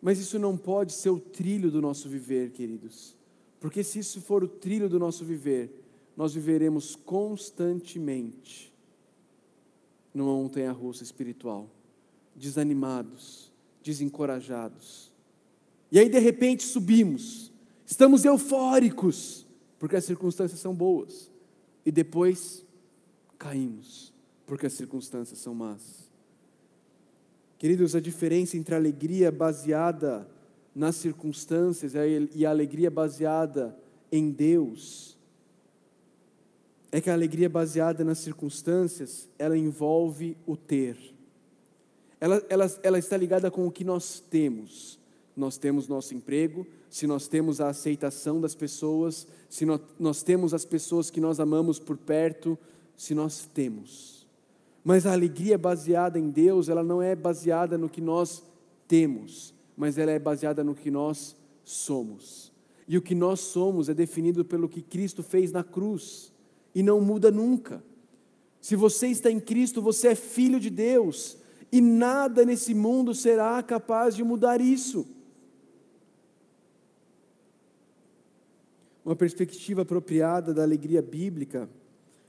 Mas 0.00 0.18
isso 0.18 0.38
não 0.38 0.56
pode 0.56 0.94
ser 0.94 1.10
o 1.10 1.20
trilho 1.20 1.70
do 1.70 1.82
nosso 1.82 2.08
viver, 2.08 2.52
queridos. 2.52 3.14
Porque 3.60 3.84
se 3.84 3.98
isso 3.98 4.22
for 4.22 4.42
o 4.42 4.48
trilho 4.48 4.88
do 4.88 4.98
nosso 4.98 5.22
viver, 5.22 5.70
nós 6.16 6.32
viveremos 6.32 6.96
constantemente 6.96 8.72
numa 10.14 10.32
montanha 10.32 10.72
russa 10.72 11.02
espiritual, 11.02 11.68
desanimados, 12.34 13.52
desencorajados. 13.82 15.09
E 15.90 15.98
aí 15.98 16.08
de 16.08 16.18
repente 16.18 16.62
subimos, 16.62 17.52
estamos 17.84 18.24
eufóricos, 18.24 19.46
porque 19.78 19.96
as 19.96 20.04
circunstâncias 20.04 20.60
são 20.60 20.74
boas, 20.74 21.30
e 21.84 21.90
depois 21.90 22.64
caímos, 23.38 24.12
porque 24.46 24.66
as 24.66 24.72
circunstâncias 24.72 25.38
são 25.38 25.54
más. 25.54 26.10
Queridos, 27.58 27.94
a 27.94 28.00
diferença 28.00 28.56
entre 28.56 28.74
a 28.74 28.78
alegria 28.78 29.30
baseada 29.30 30.28
nas 30.74 30.96
circunstâncias 30.96 31.92
e 32.34 32.46
a 32.46 32.50
alegria 32.50 32.90
baseada 32.90 33.76
em 34.10 34.30
Deus 34.30 35.18
é 36.92 37.00
que 37.00 37.08
a 37.08 37.12
alegria 37.12 37.48
baseada 37.48 38.04
nas 38.04 38.18
circunstâncias, 38.18 39.28
ela 39.38 39.56
envolve 39.56 40.36
o 40.46 40.56
ter. 40.56 40.96
Ela, 42.20 42.44
ela, 42.48 42.78
ela 42.82 42.98
está 42.98 43.16
ligada 43.16 43.50
com 43.50 43.66
o 43.66 43.70
que 43.70 43.84
nós 43.84 44.20
temos. 44.20 44.99
Nós 45.40 45.56
temos 45.56 45.88
nosso 45.88 46.14
emprego, 46.14 46.66
se 46.90 47.06
nós 47.06 47.26
temos 47.26 47.62
a 47.62 47.70
aceitação 47.70 48.42
das 48.42 48.54
pessoas, 48.54 49.26
se 49.48 49.64
nós, 49.64 49.80
nós 49.98 50.22
temos 50.22 50.52
as 50.52 50.66
pessoas 50.66 51.10
que 51.10 51.18
nós 51.18 51.40
amamos 51.40 51.78
por 51.78 51.96
perto, 51.96 52.58
se 52.94 53.14
nós 53.14 53.48
temos. 53.54 54.26
Mas 54.84 55.06
a 55.06 55.12
alegria 55.12 55.56
baseada 55.56 56.18
em 56.18 56.28
Deus, 56.28 56.68
ela 56.68 56.84
não 56.84 57.00
é 57.00 57.16
baseada 57.16 57.78
no 57.78 57.88
que 57.88 58.02
nós 58.02 58.42
temos, 58.86 59.54
mas 59.74 59.96
ela 59.96 60.10
é 60.10 60.18
baseada 60.18 60.62
no 60.62 60.74
que 60.74 60.90
nós 60.90 61.34
somos. 61.64 62.52
E 62.86 62.98
o 62.98 63.02
que 63.02 63.14
nós 63.14 63.40
somos 63.40 63.88
é 63.88 63.94
definido 63.94 64.44
pelo 64.44 64.68
que 64.68 64.82
Cristo 64.82 65.22
fez 65.22 65.50
na 65.52 65.64
cruz, 65.64 66.34
e 66.74 66.82
não 66.82 67.00
muda 67.00 67.30
nunca. 67.30 67.82
Se 68.60 68.76
você 68.76 69.06
está 69.06 69.30
em 69.30 69.40
Cristo, 69.40 69.80
você 69.80 70.08
é 70.08 70.14
filho 70.14 70.60
de 70.60 70.68
Deus, 70.68 71.38
e 71.72 71.80
nada 71.80 72.44
nesse 72.44 72.74
mundo 72.74 73.14
será 73.14 73.62
capaz 73.62 74.14
de 74.14 74.22
mudar 74.22 74.60
isso. 74.60 75.06
Uma 79.10 79.16
perspectiva 79.16 79.82
apropriada 79.82 80.54
da 80.54 80.62
alegria 80.62 81.02
bíblica 81.02 81.68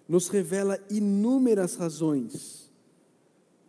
nos 0.09 0.29
revela 0.29 0.79
inúmeras 0.89 1.75
razões 1.75 2.71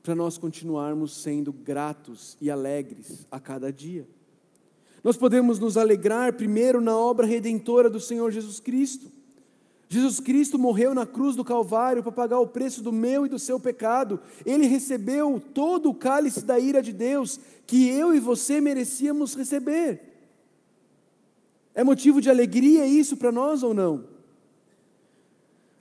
para 0.02 0.14
nós 0.14 0.38
continuarmos 0.38 1.22
sendo 1.22 1.52
gratos 1.52 2.38
e 2.40 2.50
alegres 2.50 3.26
a 3.30 3.38
cada 3.38 3.70
dia. 3.70 4.08
Nós 5.04 5.14
podemos 5.14 5.58
nos 5.58 5.76
alegrar 5.76 6.32
primeiro 6.38 6.80
na 6.80 6.96
obra 6.96 7.26
redentora 7.26 7.90
do 7.90 8.00
Senhor 8.00 8.30
Jesus 8.30 8.58
Cristo. 8.60 9.12
Jesus 9.90 10.18
Cristo 10.18 10.58
morreu 10.58 10.94
na 10.94 11.04
cruz 11.04 11.36
do 11.36 11.44
Calvário 11.44 12.02
para 12.02 12.12
pagar 12.12 12.40
o 12.40 12.48
preço 12.48 12.82
do 12.82 12.92
meu 12.92 13.26
e 13.26 13.28
do 13.28 13.38
seu 13.38 13.60
pecado. 13.60 14.20
Ele 14.46 14.64
recebeu 14.64 15.38
todo 15.52 15.90
o 15.90 15.94
cálice 15.94 16.46
da 16.46 16.58
ira 16.58 16.80
de 16.80 16.94
Deus 16.94 17.38
que 17.66 17.90
eu 17.90 18.14
e 18.14 18.18
você 18.18 18.58
merecíamos 18.58 19.34
receber. 19.34 20.11
É 21.74 21.82
motivo 21.82 22.20
de 22.20 22.28
alegria 22.28 22.86
isso 22.86 23.16
para 23.16 23.32
nós 23.32 23.62
ou 23.62 23.72
não? 23.72 24.04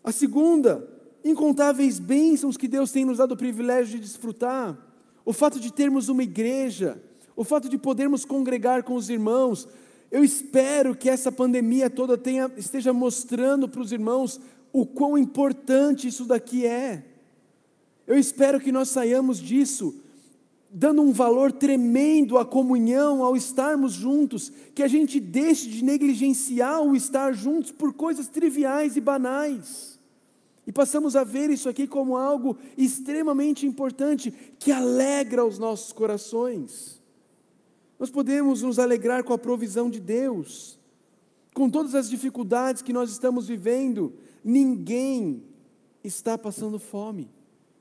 A 0.03 0.11
segunda, 0.11 0.87
incontáveis 1.23 1.99
bênçãos 1.99 2.57
que 2.57 2.67
Deus 2.67 2.91
tem 2.91 3.05
nos 3.05 3.17
dado 3.17 3.33
o 3.33 3.37
privilégio 3.37 3.99
de 3.99 4.05
desfrutar. 4.05 4.77
O 5.23 5.33
fato 5.33 5.59
de 5.59 5.71
termos 5.71 6.09
uma 6.09 6.23
igreja, 6.23 7.01
o 7.35 7.43
fato 7.43 7.69
de 7.69 7.77
podermos 7.77 8.25
congregar 8.25 8.83
com 8.83 8.95
os 8.95 9.09
irmãos. 9.09 9.67
Eu 10.09 10.23
espero 10.23 10.95
que 10.95 11.09
essa 11.09 11.31
pandemia 11.31 11.89
toda 11.89 12.17
tenha, 12.17 12.51
esteja 12.57 12.91
mostrando 12.91 13.67
para 13.67 13.81
os 13.81 13.91
irmãos 13.91 14.39
o 14.73 14.85
quão 14.85 15.17
importante 15.17 16.07
isso 16.07 16.25
daqui 16.25 16.65
é. 16.65 17.05
Eu 18.07 18.17
espero 18.17 18.59
que 18.59 18.71
nós 18.71 18.89
saiamos 18.89 19.39
disso 19.39 19.95
dando 20.73 21.01
um 21.01 21.11
valor 21.11 21.51
tremendo 21.51 22.37
à 22.37 22.45
comunhão, 22.45 23.23
ao 23.23 23.35
estarmos 23.35 23.91
juntos, 23.91 24.51
que 24.73 24.81
a 24.81 24.87
gente 24.87 25.19
deixe 25.19 25.67
de 25.67 25.83
negligenciar 25.83 26.81
o 26.81 26.95
estar 26.95 27.33
juntos 27.33 27.71
por 27.71 27.93
coisas 27.93 28.29
triviais 28.29 28.95
e 28.95 29.01
banais. 29.01 29.99
E 30.65 30.71
passamos 30.71 31.17
a 31.17 31.25
ver 31.25 31.49
isso 31.49 31.67
aqui 31.67 31.85
como 31.85 32.15
algo 32.15 32.55
extremamente 32.77 33.65
importante, 33.65 34.31
que 34.57 34.71
alegra 34.71 35.43
os 35.43 35.59
nossos 35.59 35.91
corações. 35.91 37.01
Nós 37.99 38.09
podemos 38.09 38.61
nos 38.61 38.79
alegrar 38.79 39.25
com 39.25 39.33
a 39.33 39.37
provisão 39.37 39.89
de 39.89 39.99
Deus, 39.99 40.79
com 41.53 41.69
todas 41.69 41.95
as 41.95 42.09
dificuldades 42.09 42.81
que 42.81 42.93
nós 42.93 43.11
estamos 43.11 43.47
vivendo, 43.49 44.13
ninguém 44.41 45.43
está 46.01 46.37
passando 46.37 46.79
fome, 46.79 47.29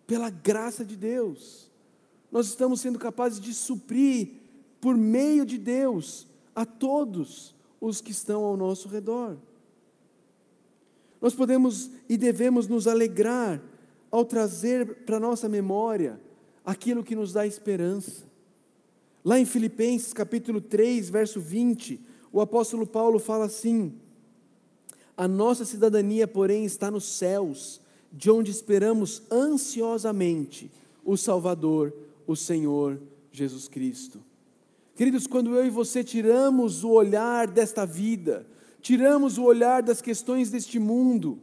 pela 0.09 0.28
graça 0.28 0.85
de 0.85 0.97
Deus 0.97 1.69
nós 2.30 2.46
estamos 2.46 2.80
sendo 2.80 2.99
capazes 2.99 3.40
de 3.40 3.52
suprir, 3.52 4.28
por 4.80 4.96
meio 4.96 5.44
de 5.44 5.58
Deus, 5.58 6.26
a 6.54 6.64
todos 6.64 7.54
os 7.80 8.00
que 8.00 8.12
estão 8.12 8.44
ao 8.44 8.56
nosso 8.56 8.88
redor. 8.88 9.37
Nós 11.20 11.34
podemos 11.34 11.90
e 12.08 12.16
devemos 12.16 12.66
nos 12.66 12.87
alegrar 12.87 13.60
ao 14.10 14.25
trazer 14.25 15.04
para 15.04 15.20
nossa 15.20 15.49
memória 15.49 16.20
aquilo 16.64 17.04
que 17.04 17.14
nos 17.14 17.32
dá 17.32 17.46
esperança. 17.46 18.25
Lá 19.25 19.38
em 19.38 19.44
Filipenses 19.44 20.12
capítulo 20.12 20.60
3, 20.60 21.10
verso 21.10 21.40
20, 21.40 22.00
o 22.32 22.40
apóstolo 22.40 22.87
Paulo 22.87 23.18
fala 23.18 23.44
assim: 23.46 23.92
A 25.16 25.28
nossa 25.28 25.64
cidadania, 25.64 26.26
porém, 26.26 26.64
está 26.64 26.90
nos 26.90 27.04
céus, 27.04 27.80
de 28.10 28.30
onde 28.30 28.50
esperamos 28.50 29.23
ansiosamente 29.30 30.71
o 31.04 31.16
Salvador, 31.16 31.93
o 32.30 32.36
Senhor 32.36 33.00
Jesus 33.32 33.69
Cristo. 33.69 34.21
Queridos, 34.95 35.26
quando 35.26 35.54
eu 35.54 35.66
e 35.66 35.71
você 35.71 36.04
tiramos 36.04 36.84
o 36.84 36.90
olhar 36.90 37.47
desta 37.49 37.84
vida, 37.84 38.47
tiramos 38.80 39.38
o 39.38 39.45
olhar 39.45 39.82
das 39.82 40.00
questões 40.00 40.50
deste 40.50 40.78
mundo, 40.78 41.38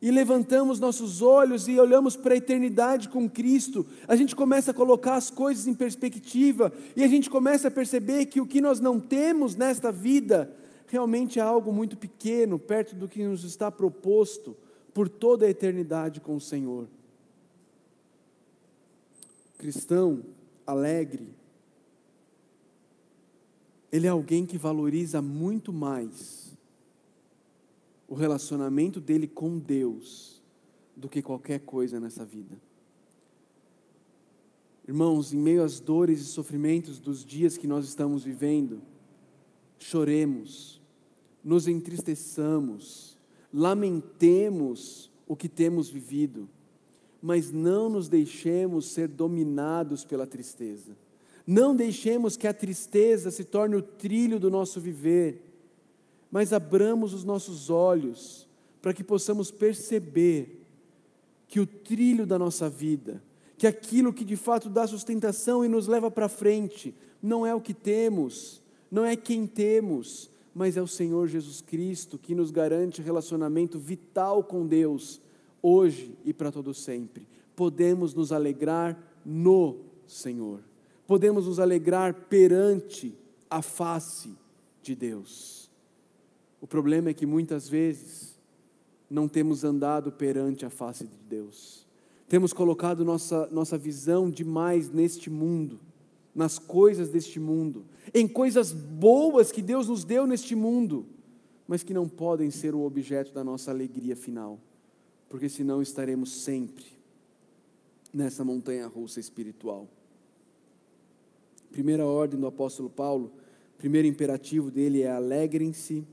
e 0.00 0.10
levantamos 0.10 0.78
nossos 0.78 1.22
olhos 1.22 1.66
e 1.66 1.80
olhamos 1.80 2.14
para 2.14 2.34
a 2.34 2.36
eternidade 2.36 3.08
com 3.08 3.28
Cristo, 3.28 3.86
a 4.06 4.14
gente 4.14 4.36
começa 4.36 4.70
a 4.70 4.74
colocar 4.74 5.16
as 5.16 5.30
coisas 5.30 5.66
em 5.66 5.72
perspectiva 5.72 6.70
e 6.94 7.02
a 7.02 7.08
gente 7.08 7.30
começa 7.30 7.68
a 7.68 7.70
perceber 7.70 8.26
que 8.26 8.38
o 8.38 8.46
que 8.46 8.60
nós 8.60 8.80
não 8.80 9.00
temos 9.00 9.56
nesta 9.56 9.90
vida 9.90 10.54
realmente 10.88 11.38
é 11.38 11.42
algo 11.42 11.72
muito 11.72 11.96
pequeno 11.96 12.58
perto 12.58 12.94
do 12.94 13.08
que 13.08 13.24
nos 13.24 13.44
está 13.44 13.70
proposto 13.70 14.54
por 14.92 15.08
toda 15.08 15.46
a 15.46 15.50
eternidade 15.50 16.20
com 16.20 16.36
o 16.36 16.40
Senhor 16.40 16.86
cristão 19.64 20.22
alegre, 20.66 21.26
ele 23.90 24.06
é 24.06 24.10
alguém 24.10 24.44
que 24.44 24.58
valoriza 24.58 25.22
muito 25.22 25.72
mais 25.72 26.54
o 28.06 28.14
relacionamento 28.14 29.00
dele 29.00 29.26
com 29.26 29.58
Deus 29.58 30.42
do 30.94 31.08
que 31.08 31.22
qualquer 31.22 31.60
coisa 31.60 31.98
nessa 31.98 32.26
vida. 32.26 32.60
Irmãos, 34.86 35.32
em 35.32 35.38
meio 35.38 35.64
às 35.64 35.80
dores 35.80 36.20
e 36.20 36.24
sofrimentos 36.24 37.00
dos 37.00 37.24
dias 37.24 37.56
que 37.56 37.66
nós 37.66 37.86
estamos 37.86 38.22
vivendo, 38.22 38.82
choremos, 39.78 40.78
nos 41.42 41.66
entristeçamos, 41.66 43.16
lamentemos 43.50 45.10
o 45.26 45.34
que 45.34 45.48
temos 45.48 45.88
vivido 45.88 46.50
mas 47.24 47.50
não 47.50 47.88
nos 47.88 48.06
deixemos 48.06 48.84
ser 48.90 49.08
dominados 49.08 50.04
pela 50.04 50.26
tristeza. 50.26 50.94
Não 51.46 51.74
deixemos 51.74 52.36
que 52.36 52.46
a 52.46 52.52
tristeza 52.52 53.30
se 53.30 53.44
torne 53.44 53.76
o 53.76 53.80
trilho 53.80 54.38
do 54.38 54.50
nosso 54.50 54.78
viver, 54.78 55.40
mas 56.30 56.52
abramos 56.52 57.14
os 57.14 57.24
nossos 57.24 57.70
olhos 57.70 58.46
para 58.82 58.92
que 58.92 59.02
possamos 59.02 59.50
perceber 59.50 60.66
que 61.48 61.58
o 61.58 61.66
trilho 61.66 62.26
da 62.26 62.38
nossa 62.38 62.68
vida, 62.68 63.22
que 63.56 63.66
aquilo 63.66 64.12
que 64.12 64.22
de 64.22 64.36
fato 64.36 64.68
dá 64.68 64.86
sustentação 64.86 65.64
e 65.64 65.68
nos 65.68 65.86
leva 65.86 66.10
para 66.10 66.28
frente, 66.28 66.94
não 67.22 67.46
é 67.46 67.54
o 67.54 67.60
que 67.60 67.72
temos, 67.72 68.60
não 68.90 69.02
é 69.02 69.16
quem 69.16 69.46
temos, 69.46 70.30
mas 70.54 70.76
é 70.76 70.82
o 70.82 70.86
Senhor 70.86 71.26
Jesus 71.26 71.62
Cristo 71.62 72.18
que 72.18 72.34
nos 72.34 72.50
garante 72.50 73.00
relacionamento 73.00 73.78
vital 73.78 74.44
com 74.44 74.66
Deus 74.66 75.23
hoje 75.64 76.14
e 76.26 76.34
para 76.34 76.52
todo 76.52 76.74
sempre. 76.74 77.26
Podemos 77.56 78.12
nos 78.12 78.32
alegrar 78.32 79.02
no 79.24 79.80
Senhor. 80.06 80.60
Podemos 81.06 81.46
nos 81.46 81.58
alegrar 81.58 82.12
perante 82.28 83.16
a 83.48 83.62
face 83.62 84.36
de 84.82 84.94
Deus. 84.94 85.70
O 86.60 86.66
problema 86.66 87.08
é 87.08 87.14
que 87.14 87.24
muitas 87.24 87.66
vezes 87.66 88.38
não 89.08 89.26
temos 89.26 89.64
andado 89.64 90.12
perante 90.12 90.66
a 90.66 90.70
face 90.70 91.06
de 91.06 91.16
Deus. 91.26 91.86
Temos 92.28 92.52
colocado 92.52 93.02
nossa, 93.02 93.48
nossa 93.50 93.78
visão 93.78 94.28
demais 94.28 94.90
neste 94.90 95.30
mundo, 95.30 95.80
nas 96.34 96.58
coisas 96.58 97.08
deste 97.08 97.40
mundo, 97.40 97.86
em 98.12 98.28
coisas 98.28 98.72
boas 98.72 99.50
que 99.50 99.62
Deus 99.62 99.88
nos 99.88 100.04
deu 100.04 100.26
neste 100.26 100.54
mundo, 100.54 101.06
mas 101.66 101.82
que 101.82 101.94
não 101.94 102.06
podem 102.08 102.50
ser 102.50 102.74
o 102.74 102.82
objeto 102.82 103.32
da 103.32 103.44
nossa 103.44 103.70
alegria 103.70 104.16
final 104.16 104.58
porque 105.34 105.48
senão 105.48 105.82
estaremos 105.82 106.30
sempre 106.30 106.84
nessa 108.12 108.44
montanha 108.44 108.86
russa 108.86 109.18
espiritual. 109.18 109.88
Primeira 111.72 112.06
ordem 112.06 112.38
do 112.38 112.46
apóstolo 112.46 112.88
Paulo, 112.88 113.32
primeiro 113.76 114.06
imperativo 114.06 114.70
dele 114.70 115.02
é 115.02 115.10
alegrem-se 115.10 116.06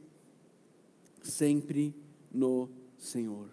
sempre 1.21 1.93
no 2.31 2.67
Senhor. 2.97 3.49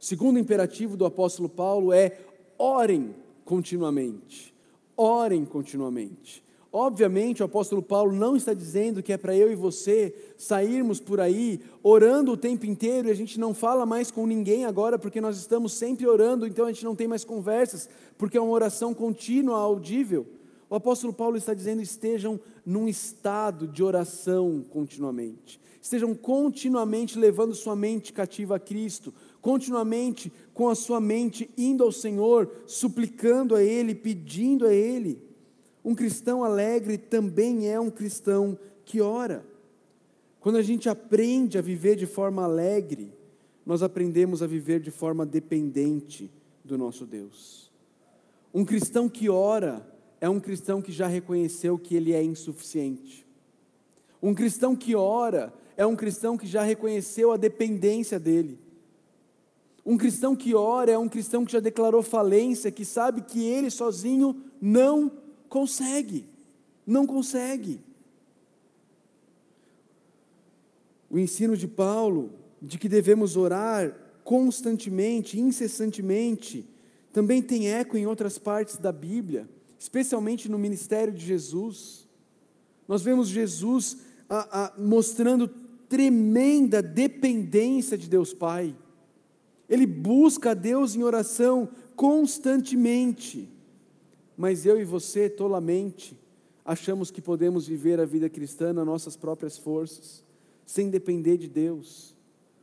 Segundo 0.00 0.36
imperativo 0.36 0.96
do 0.96 1.04
apóstolo 1.04 1.48
Paulo 1.48 1.92
é 1.92 2.18
orem 2.58 3.14
continuamente. 3.44 4.52
Orem 4.96 5.44
continuamente. 5.44 6.43
Obviamente, 6.76 7.40
o 7.40 7.46
apóstolo 7.46 7.80
Paulo 7.80 8.10
não 8.12 8.34
está 8.34 8.52
dizendo 8.52 9.00
que 9.00 9.12
é 9.12 9.16
para 9.16 9.36
eu 9.36 9.48
e 9.48 9.54
você 9.54 10.12
sairmos 10.36 10.98
por 10.98 11.20
aí 11.20 11.60
orando 11.84 12.32
o 12.32 12.36
tempo 12.36 12.66
inteiro 12.66 13.06
e 13.06 13.12
a 13.12 13.14
gente 13.14 13.38
não 13.38 13.54
fala 13.54 13.86
mais 13.86 14.10
com 14.10 14.26
ninguém 14.26 14.64
agora 14.64 14.98
porque 14.98 15.20
nós 15.20 15.38
estamos 15.38 15.72
sempre 15.72 16.04
orando, 16.04 16.48
então 16.48 16.66
a 16.66 16.72
gente 16.72 16.84
não 16.84 16.96
tem 16.96 17.06
mais 17.06 17.22
conversas, 17.22 17.88
porque 18.18 18.36
é 18.36 18.40
uma 18.40 18.50
oração 18.50 18.92
contínua, 18.92 19.56
audível. 19.56 20.26
O 20.68 20.74
apóstolo 20.74 21.12
Paulo 21.12 21.36
está 21.36 21.54
dizendo: 21.54 21.80
estejam 21.80 22.40
num 22.66 22.88
estado 22.88 23.68
de 23.68 23.80
oração 23.80 24.64
continuamente, 24.68 25.60
estejam 25.80 26.12
continuamente 26.12 27.16
levando 27.16 27.54
sua 27.54 27.76
mente 27.76 28.12
cativa 28.12 28.56
a 28.56 28.58
Cristo, 28.58 29.14
continuamente 29.40 30.32
com 30.52 30.68
a 30.68 30.74
sua 30.74 31.00
mente 31.00 31.48
indo 31.56 31.84
ao 31.84 31.92
Senhor, 31.92 32.50
suplicando 32.66 33.54
a 33.54 33.62
Ele, 33.62 33.94
pedindo 33.94 34.66
a 34.66 34.74
Ele. 34.74 35.33
Um 35.84 35.94
cristão 35.94 36.42
alegre 36.42 36.96
também 36.96 37.68
é 37.68 37.78
um 37.78 37.90
cristão 37.90 38.58
que 38.84 39.00
ora. 39.00 39.44
Quando 40.40 40.56
a 40.56 40.62
gente 40.62 40.88
aprende 40.88 41.58
a 41.58 41.62
viver 41.62 41.96
de 41.96 42.06
forma 42.06 42.42
alegre, 42.42 43.12
nós 43.66 43.82
aprendemos 43.82 44.42
a 44.42 44.46
viver 44.46 44.80
de 44.80 44.90
forma 44.90 45.26
dependente 45.26 46.30
do 46.64 46.78
nosso 46.78 47.04
Deus. 47.04 47.70
Um 48.52 48.64
cristão 48.64 49.08
que 49.08 49.28
ora 49.28 49.86
é 50.20 50.28
um 50.28 50.40
cristão 50.40 50.80
que 50.80 50.92
já 50.92 51.06
reconheceu 51.06 51.78
que 51.78 51.94
ele 51.94 52.12
é 52.12 52.22
insuficiente. 52.22 53.26
Um 54.22 54.34
cristão 54.34 54.74
que 54.74 54.94
ora 54.94 55.52
é 55.76 55.84
um 55.84 55.96
cristão 55.96 56.38
que 56.38 56.46
já 56.46 56.62
reconheceu 56.62 57.32
a 57.32 57.36
dependência 57.36 58.18
dele. 58.18 58.58
Um 59.84 59.98
cristão 59.98 60.34
que 60.34 60.54
ora 60.54 60.92
é 60.92 60.98
um 60.98 61.08
cristão 61.08 61.44
que 61.44 61.52
já 61.52 61.60
declarou 61.60 62.02
falência, 62.02 62.70
que 62.70 62.86
sabe 62.86 63.20
que 63.20 63.44
ele 63.44 63.70
sozinho 63.70 64.42
não 64.60 65.12
consegue. 65.54 66.28
Não 66.84 67.06
consegue. 67.06 67.80
O 71.08 71.16
ensino 71.16 71.56
de 71.56 71.68
Paulo 71.68 72.32
de 72.60 72.76
que 72.76 72.88
devemos 72.88 73.36
orar 73.36 73.96
constantemente, 74.24 75.38
incessantemente, 75.38 76.68
também 77.12 77.40
tem 77.40 77.68
eco 77.68 77.96
em 77.96 78.04
outras 78.04 78.36
partes 78.36 78.78
da 78.78 78.90
Bíblia, 78.90 79.48
especialmente 79.78 80.50
no 80.50 80.58
ministério 80.58 81.14
de 81.14 81.24
Jesus. 81.24 82.08
Nós 82.88 83.02
vemos 83.02 83.28
Jesus 83.28 83.98
a, 84.28 84.64
a, 84.64 84.72
mostrando 84.76 85.46
tremenda 85.88 86.82
dependência 86.82 87.96
de 87.96 88.08
Deus 88.08 88.34
Pai. 88.34 88.74
Ele 89.68 89.86
busca 89.86 90.50
a 90.50 90.54
Deus 90.54 90.96
em 90.96 91.04
oração 91.04 91.68
constantemente. 91.94 93.53
Mas 94.36 94.66
eu 94.66 94.80
e 94.80 94.84
você, 94.84 95.28
tolamente, 95.28 96.18
achamos 96.64 97.10
que 97.10 97.20
podemos 97.20 97.66
viver 97.66 98.00
a 98.00 98.04
vida 98.04 98.28
cristã 98.28 98.72
nas 98.72 98.86
nossas 98.86 99.16
próprias 99.16 99.56
forças, 99.56 100.24
sem 100.66 100.90
depender 100.90 101.36
de 101.36 101.48
Deus. 101.48 102.14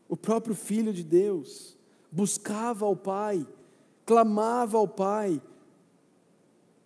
O 0.09 0.17
próprio 0.17 0.55
Filho 0.55 0.91
de 0.91 1.03
Deus 1.03 1.77
buscava 2.11 2.85
ao 2.85 2.95
Pai, 2.95 3.47
clamava 4.05 4.77
ao 4.77 4.87
Pai, 4.87 5.41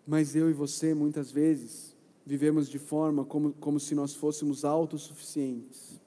mas 0.05 0.35
eu 0.35 0.49
e 0.49 0.53
você, 0.53 0.93
muitas 0.93 1.31
vezes, 1.31 1.95
vivemos 2.25 2.69
de 2.69 2.77
forma 2.77 3.25
como, 3.25 3.53
como 3.53 3.79
se 3.79 3.95
nós 3.95 4.13
fôssemos 4.13 4.63
autossuficientes. 4.63 5.99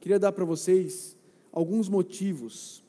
Queria 0.00 0.18
dar 0.18 0.30
para 0.30 0.44
vocês 0.44 1.16
alguns 1.50 1.88
motivos 1.88 2.84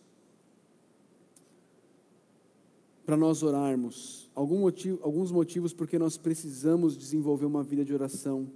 para 3.10 3.17
nós 3.17 3.41
orarmos, 3.41 4.30
algum 4.36 4.60
motivo, 4.60 5.00
alguns 5.02 5.32
motivos 5.32 5.74
porque 5.74 5.98
nós 5.98 6.15
precisamos 6.15 6.95
desenvolver 6.95 7.48
uma 7.48 7.63
vida 7.63 7.84
de 7.84 7.91
oração. 7.91 8.48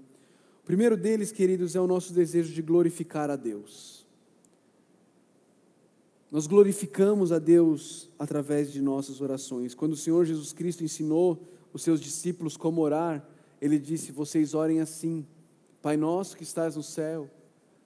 O 0.62 0.64
primeiro 0.64 0.96
deles, 0.96 1.32
queridos, 1.32 1.76
é 1.76 1.82
o 1.82 1.88
nosso 1.88 2.14
desejo 2.14 2.54
de 2.54 2.62
glorificar 2.62 3.32
a 3.32 3.36
Deus. 3.36 4.06
Nós 6.32 6.46
glorificamos 6.46 7.32
a 7.32 7.40
Deus 7.40 8.12
através 8.20 8.72
de 8.72 8.80
nossas 8.80 9.22
orações. 9.22 9.74
Quando 9.74 9.94
o 9.94 9.98
Senhor 9.98 10.24
Jesus 10.24 10.54
Cristo 10.54 10.84
ensinou 10.84 11.42
os 11.74 11.82
seus 11.82 12.00
discípulos 12.00 12.56
como 12.56 12.82
orar, 12.82 13.28
ele 13.60 13.80
disse: 13.80 14.12
Vocês 14.12 14.54
orem 14.54 14.82
assim, 14.82 15.26
Pai 15.82 15.98
nosso 15.98 16.38
que 16.38 16.44
estás 16.44 16.76
no 16.76 16.84
céu, 16.84 17.28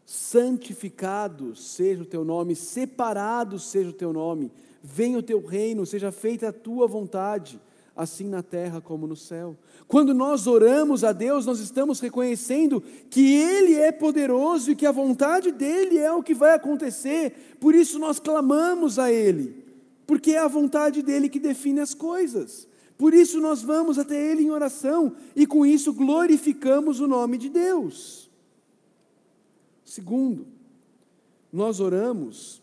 santificado 0.06 1.56
seja 1.56 2.04
o 2.04 2.06
teu 2.06 2.26
nome, 2.26 2.58
separado 2.58 3.58
seja 3.58 3.90
o 3.90 3.94
teu 3.94 4.12
nome 4.12 4.52
venha 4.84 5.18
o 5.18 5.24
teu 5.24 5.46
reino, 5.46 5.86
seja 5.86 6.12
feita 6.12 6.50
a 6.50 6.54
tua 6.54 6.88
vontade, 6.88 7.60
assim 7.96 8.30
na 8.30 8.44
terra 8.44 8.80
como 8.80 9.08
no 9.08 9.16
céu. 9.16 9.58
Quando 9.88 10.14
nós 10.14 10.46
oramos 10.46 11.04
a 11.04 11.12
Deus, 11.12 11.46
nós 11.46 11.60
estamos 11.60 12.00
reconhecendo 12.00 12.84
que 13.10 13.36
Ele 13.36 13.76
é 13.76 13.92
poderoso 13.92 14.72
e 14.72 14.76
que 14.76 14.86
a 14.86 14.92
vontade 14.92 15.52
dEle 15.52 15.98
é 15.98 16.12
o 16.12 16.22
que 16.22 16.34
vai 16.34 16.54
acontecer, 16.54 17.58
por 17.60 17.74
isso 17.74 17.98
nós 17.98 18.20
clamamos 18.20 19.00
a 19.00 19.12
Ele, 19.12 19.66
porque 20.06 20.32
é 20.32 20.40
a 20.40 20.48
vontade 20.48 21.02
dEle 21.02 21.30
que 21.30 21.40
define 21.40 21.80
as 21.80 21.94
coisas. 21.94 22.68
Por 22.98 23.14
isso 23.14 23.40
nós 23.40 23.62
vamos 23.62 24.00
até 24.00 24.20
Ele 24.20 24.44
em 24.44 24.50
oração 24.50 25.16
e 25.36 25.46
com 25.46 25.66
isso 25.66 25.94
glorificamos 25.94 27.00
o 27.00 27.08
nome 27.08 27.38
de 27.38 27.50
Deus. 27.50 28.30
Segundo, 29.86 30.48
nós 31.52 31.80
oramos 31.80 32.62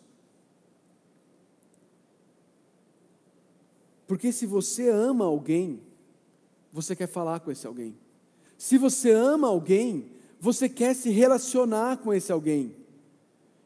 Porque 4.07 4.33
se 4.33 4.47
você 4.47 4.89
ama 4.89 5.25
alguém, 5.25 5.81
você 6.73 6.95
quer 6.95 7.07
falar 7.07 7.41
com 7.41 7.51
esse 7.51 7.67
alguém. 7.67 7.97
Se 8.59 8.77
você 8.79 9.11
ama 9.11 9.49
alguém, 9.49 10.07
você 10.41 10.69
quer 10.69 10.95
se 10.95 11.11
relacionar 11.11 11.99
com 11.99 12.13
esse 12.13 12.31
alguém. 12.31 12.75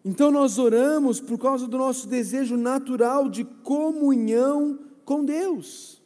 Então 0.04 0.30
nós 0.30 0.58
oramos 0.58 1.20
por 1.20 1.38
causa 1.38 1.66
do 1.66 1.76
nosso 1.76 2.06
desejo 2.06 2.56
natural 2.56 3.28
de 3.28 3.44
comunhão 3.44 4.78
com 5.04 5.24
Deus. 5.24 6.00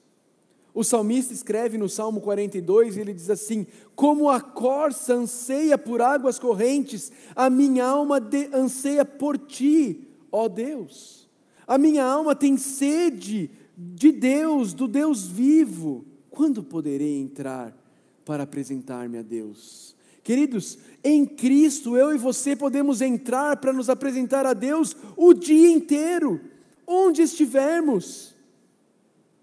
O 0.74 0.82
salmista 0.82 1.34
escreve 1.34 1.76
no 1.76 1.88
Salmo 1.88 2.20
42, 2.20 2.96
ele 2.96 3.12
diz 3.12 3.28
assim: 3.28 3.66
Como 3.94 4.30
a 4.30 4.40
corça 4.40 5.14
anseia 5.14 5.76
por 5.76 6.00
águas 6.00 6.38
correntes, 6.38 7.12
a 7.36 7.50
minha 7.50 7.84
alma 7.84 8.18
anseia 8.54 9.04
por 9.04 9.36
ti, 9.36 10.08
ó 10.30 10.48
Deus. 10.48 11.28
A 11.66 11.76
minha 11.76 12.04
alma 12.04 12.34
tem 12.34 12.56
sede 12.56 13.50
de 13.76 14.12
Deus, 14.12 14.72
do 14.74 14.86
Deus 14.86 15.26
vivo, 15.26 16.04
quando 16.30 16.62
poderei 16.62 17.18
entrar 17.18 17.76
para 18.24 18.42
apresentar-me 18.42 19.18
a 19.18 19.22
Deus? 19.22 19.96
Queridos, 20.22 20.78
em 21.02 21.26
Cristo 21.26 21.96
eu 21.96 22.14
e 22.14 22.18
você 22.18 22.54
podemos 22.54 23.00
entrar 23.00 23.56
para 23.56 23.72
nos 23.72 23.88
apresentar 23.88 24.46
a 24.46 24.54
Deus 24.54 24.96
o 25.16 25.34
dia 25.34 25.70
inteiro, 25.70 26.40
onde 26.86 27.22
estivermos. 27.22 28.34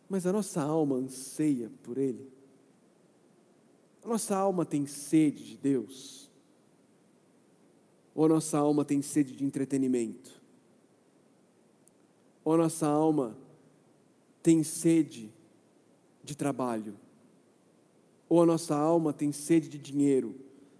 Mas 0.08 0.26
a 0.26 0.32
nossa 0.32 0.62
alma 0.62 0.96
anseia 0.96 1.70
por 1.84 1.98
Ele. 1.98 2.32
A 4.04 4.08
nossa 4.08 4.36
alma 4.36 4.65
tem 4.65 4.86
sede 4.86 5.44
de 5.44 5.58
Deus. 5.58 6.30
Ou 8.15 8.26
a 8.26 8.30
nossa 8.30 8.58
alma 8.58 8.86
tem 8.86 9.02
sede 9.02 9.36
de 9.36 9.44
entretenimento? 9.44 10.32
Ou 12.44 12.54
a 12.54 12.58
nossa 12.58 12.88
alma 12.88 13.38
tem 14.41 14.63
sede 14.63 15.32
de 16.23 16.36
trabalho, 16.36 16.95
ou 18.28 18.41
a 18.43 18.45
nossa 18.45 18.75
alma 18.75 19.12
tem 19.12 19.32
sede 19.32 19.67
de 19.67 19.78
dinheiro, 19.78 20.36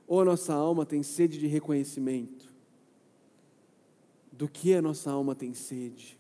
ou 0.08 0.22
a 0.22 0.26
nossa 0.26 0.54
alma 0.54 0.86
tem 0.86 1.04
sede 1.04 1.39
de 1.39 1.48
reconhecimento. 1.48 2.48
Do 4.32 4.48
que 4.48 4.74
a 4.74 4.82
nossa 4.82 5.12
alma 5.12 5.36
tem 5.36 5.54
sede? 5.54 6.17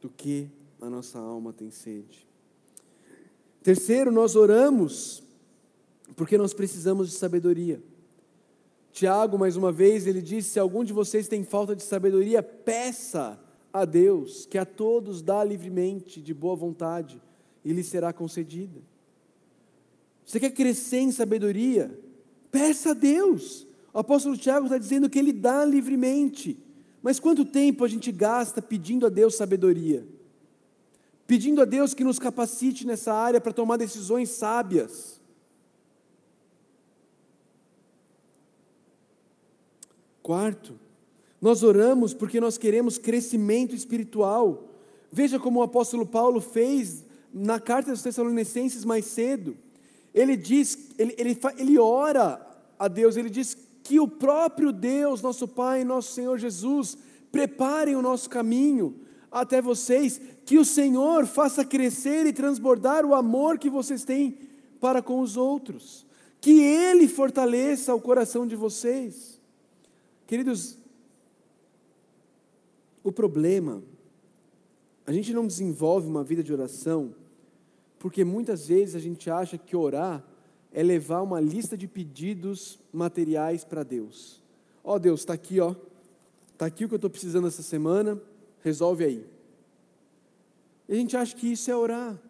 Do 0.00 0.10
que 0.10 0.48
a 0.80 0.90
nossa 0.90 1.18
alma 1.18 1.52
tem 1.52 1.70
sede? 1.70 2.26
Terceiro, 3.62 4.10
nós 4.10 4.36
oramos 4.36 5.22
porque 6.16 6.36
nós 6.36 6.52
precisamos 6.52 7.08
de 7.08 7.14
sabedoria. 7.14 7.82
Tiago, 8.92 9.38
mais 9.38 9.56
uma 9.56 9.72
vez, 9.72 10.06
ele 10.06 10.20
disse: 10.20 10.50
se 10.50 10.58
algum 10.58 10.84
de 10.84 10.92
vocês 10.92 11.28
tem 11.28 11.44
falta 11.44 11.74
de 11.74 11.82
sabedoria, 11.82 12.42
peça 12.42 13.40
a 13.72 13.84
Deus, 13.84 14.46
que 14.46 14.58
a 14.58 14.64
todos 14.64 15.22
dá 15.22 15.42
livremente, 15.42 16.20
de 16.20 16.34
boa 16.34 16.54
vontade, 16.54 17.20
e 17.64 17.72
lhe 17.72 17.82
será 17.82 18.12
concedida. 18.12 18.80
Você 20.24 20.38
quer 20.38 20.50
crescer 20.50 20.98
em 20.98 21.12
sabedoria? 21.12 21.98
Peça 22.50 22.90
a 22.90 22.94
Deus. 22.94 23.66
O 23.92 23.98
apóstolo 23.98 24.36
Tiago 24.36 24.66
está 24.66 24.78
dizendo 24.78 25.08
que 25.08 25.18
ele 25.18 25.32
dá 25.32 25.64
livremente. 25.64 26.58
Mas 27.02 27.18
quanto 27.18 27.44
tempo 27.44 27.84
a 27.84 27.88
gente 27.88 28.12
gasta 28.12 28.62
pedindo 28.62 29.06
a 29.06 29.08
Deus 29.08 29.34
sabedoria? 29.34 30.06
Pedindo 31.26 31.60
a 31.60 31.64
Deus 31.64 31.94
que 31.94 32.04
nos 32.04 32.18
capacite 32.18 32.86
nessa 32.86 33.12
área 33.12 33.40
para 33.40 33.52
tomar 33.52 33.76
decisões 33.76 34.30
sábias. 34.30 35.20
Quarto, 40.22 40.78
nós 41.42 41.64
oramos 41.64 42.14
porque 42.14 42.40
nós 42.40 42.56
queremos 42.56 42.96
crescimento 42.96 43.74
espiritual. 43.74 44.68
Veja 45.10 45.40
como 45.40 45.58
o 45.58 45.62
apóstolo 45.64 46.06
Paulo 46.06 46.40
fez 46.40 47.04
na 47.34 47.58
carta 47.58 47.90
dos 47.90 48.00
Tessalonicenses 48.00 48.84
mais 48.84 49.06
cedo. 49.06 49.56
Ele 50.14 50.36
diz, 50.36 50.90
ele, 50.96 51.16
ele, 51.18 51.36
ele 51.58 51.78
ora 51.80 52.40
a 52.78 52.86
Deus, 52.86 53.16
ele 53.16 53.28
diz 53.28 53.56
que 53.82 53.98
o 53.98 54.06
próprio 54.06 54.70
Deus, 54.70 55.20
nosso 55.20 55.48
Pai, 55.48 55.82
nosso 55.82 56.12
Senhor 56.12 56.38
Jesus, 56.38 56.96
preparem 57.32 57.96
o 57.96 58.02
nosso 58.02 58.30
caminho 58.30 59.00
até 59.28 59.60
vocês, 59.60 60.20
que 60.44 60.58
o 60.58 60.64
Senhor 60.64 61.26
faça 61.26 61.64
crescer 61.64 62.24
e 62.24 62.32
transbordar 62.32 63.04
o 63.04 63.16
amor 63.16 63.58
que 63.58 63.68
vocês 63.68 64.04
têm 64.04 64.38
para 64.78 65.02
com 65.02 65.18
os 65.20 65.36
outros, 65.36 66.06
que 66.40 66.62
Ele 66.62 67.08
fortaleça 67.08 67.92
o 67.94 68.00
coração 68.00 68.46
de 68.46 68.54
vocês. 68.54 69.40
Queridos, 70.26 70.81
o 73.02 73.10
problema, 73.10 73.82
a 75.06 75.12
gente 75.12 75.32
não 75.32 75.46
desenvolve 75.46 76.08
uma 76.08 76.22
vida 76.22 76.42
de 76.42 76.52
oração 76.52 77.14
porque 78.02 78.24
muitas 78.24 78.66
vezes 78.66 78.96
a 78.96 78.98
gente 78.98 79.30
acha 79.30 79.56
que 79.56 79.76
orar 79.76 80.24
é 80.72 80.82
levar 80.82 81.22
uma 81.22 81.40
lista 81.40 81.78
de 81.78 81.86
pedidos 81.86 82.76
materiais 82.92 83.62
para 83.62 83.84
Deus. 83.84 84.42
Ó 84.82 84.96
oh, 84.96 84.98
Deus, 84.98 85.20
está 85.20 85.34
aqui, 85.34 85.60
ó, 85.60 85.76
está 86.52 86.66
aqui 86.66 86.84
o 86.84 86.88
que 86.88 86.94
eu 86.94 86.96
estou 86.96 87.08
precisando 87.08 87.46
essa 87.46 87.62
semana, 87.62 88.20
resolve 88.60 89.04
aí. 89.04 89.24
E 90.88 90.94
a 90.94 90.96
gente 90.96 91.16
acha 91.16 91.36
que 91.36 91.52
isso 91.52 91.70
é 91.70 91.76
orar. 91.76 92.20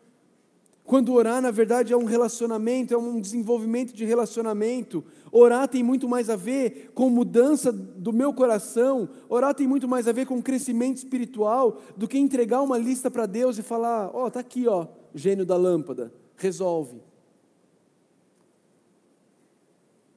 Quando 0.84 1.12
orar, 1.12 1.40
na 1.40 1.50
verdade, 1.50 1.92
é 1.92 1.96
um 1.96 2.04
relacionamento, 2.04 2.92
é 2.92 2.98
um 2.98 3.20
desenvolvimento 3.20 3.92
de 3.92 4.04
relacionamento. 4.04 5.04
Orar 5.30 5.68
tem 5.68 5.82
muito 5.82 6.08
mais 6.08 6.28
a 6.28 6.36
ver 6.36 6.90
com 6.94 7.08
mudança 7.08 7.72
do 7.72 8.12
meu 8.12 8.34
coração, 8.34 9.08
orar 9.28 9.54
tem 9.54 9.66
muito 9.66 9.86
mais 9.86 10.08
a 10.08 10.12
ver 10.12 10.26
com 10.26 10.42
crescimento 10.42 10.98
espiritual 10.98 11.80
do 11.96 12.08
que 12.08 12.18
entregar 12.18 12.62
uma 12.62 12.76
lista 12.76 13.10
para 13.10 13.26
Deus 13.26 13.58
e 13.58 13.62
falar: 13.62 14.10
Ó, 14.12 14.24
oh, 14.24 14.28
está 14.28 14.40
aqui, 14.40 14.66
ó, 14.66 14.88
gênio 15.14 15.46
da 15.46 15.56
lâmpada, 15.56 16.12
resolve. 16.36 17.00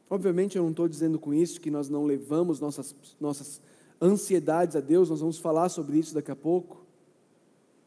Obviamente, 0.10 0.58
eu 0.58 0.64
não 0.64 0.72
estou 0.72 0.88
dizendo 0.88 1.20
com 1.20 1.34
isso 1.34 1.62
que 1.62 1.72
nós 1.72 1.90
não 1.90 2.06
levamos 2.06 2.60
nossas, 2.60 2.96
nossas 3.20 3.62
ansiedades 4.02 4.76
a 4.76 4.80
Deus, 4.80 5.10
nós 5.10 5.20
vamos 5.20 5.38
falar 5.38 5.70
sobre 5.70 5.98
isso 5.98 6.14
daqui 6.14 6.32
a 6.32 6.36
pouco. 6.36 6.85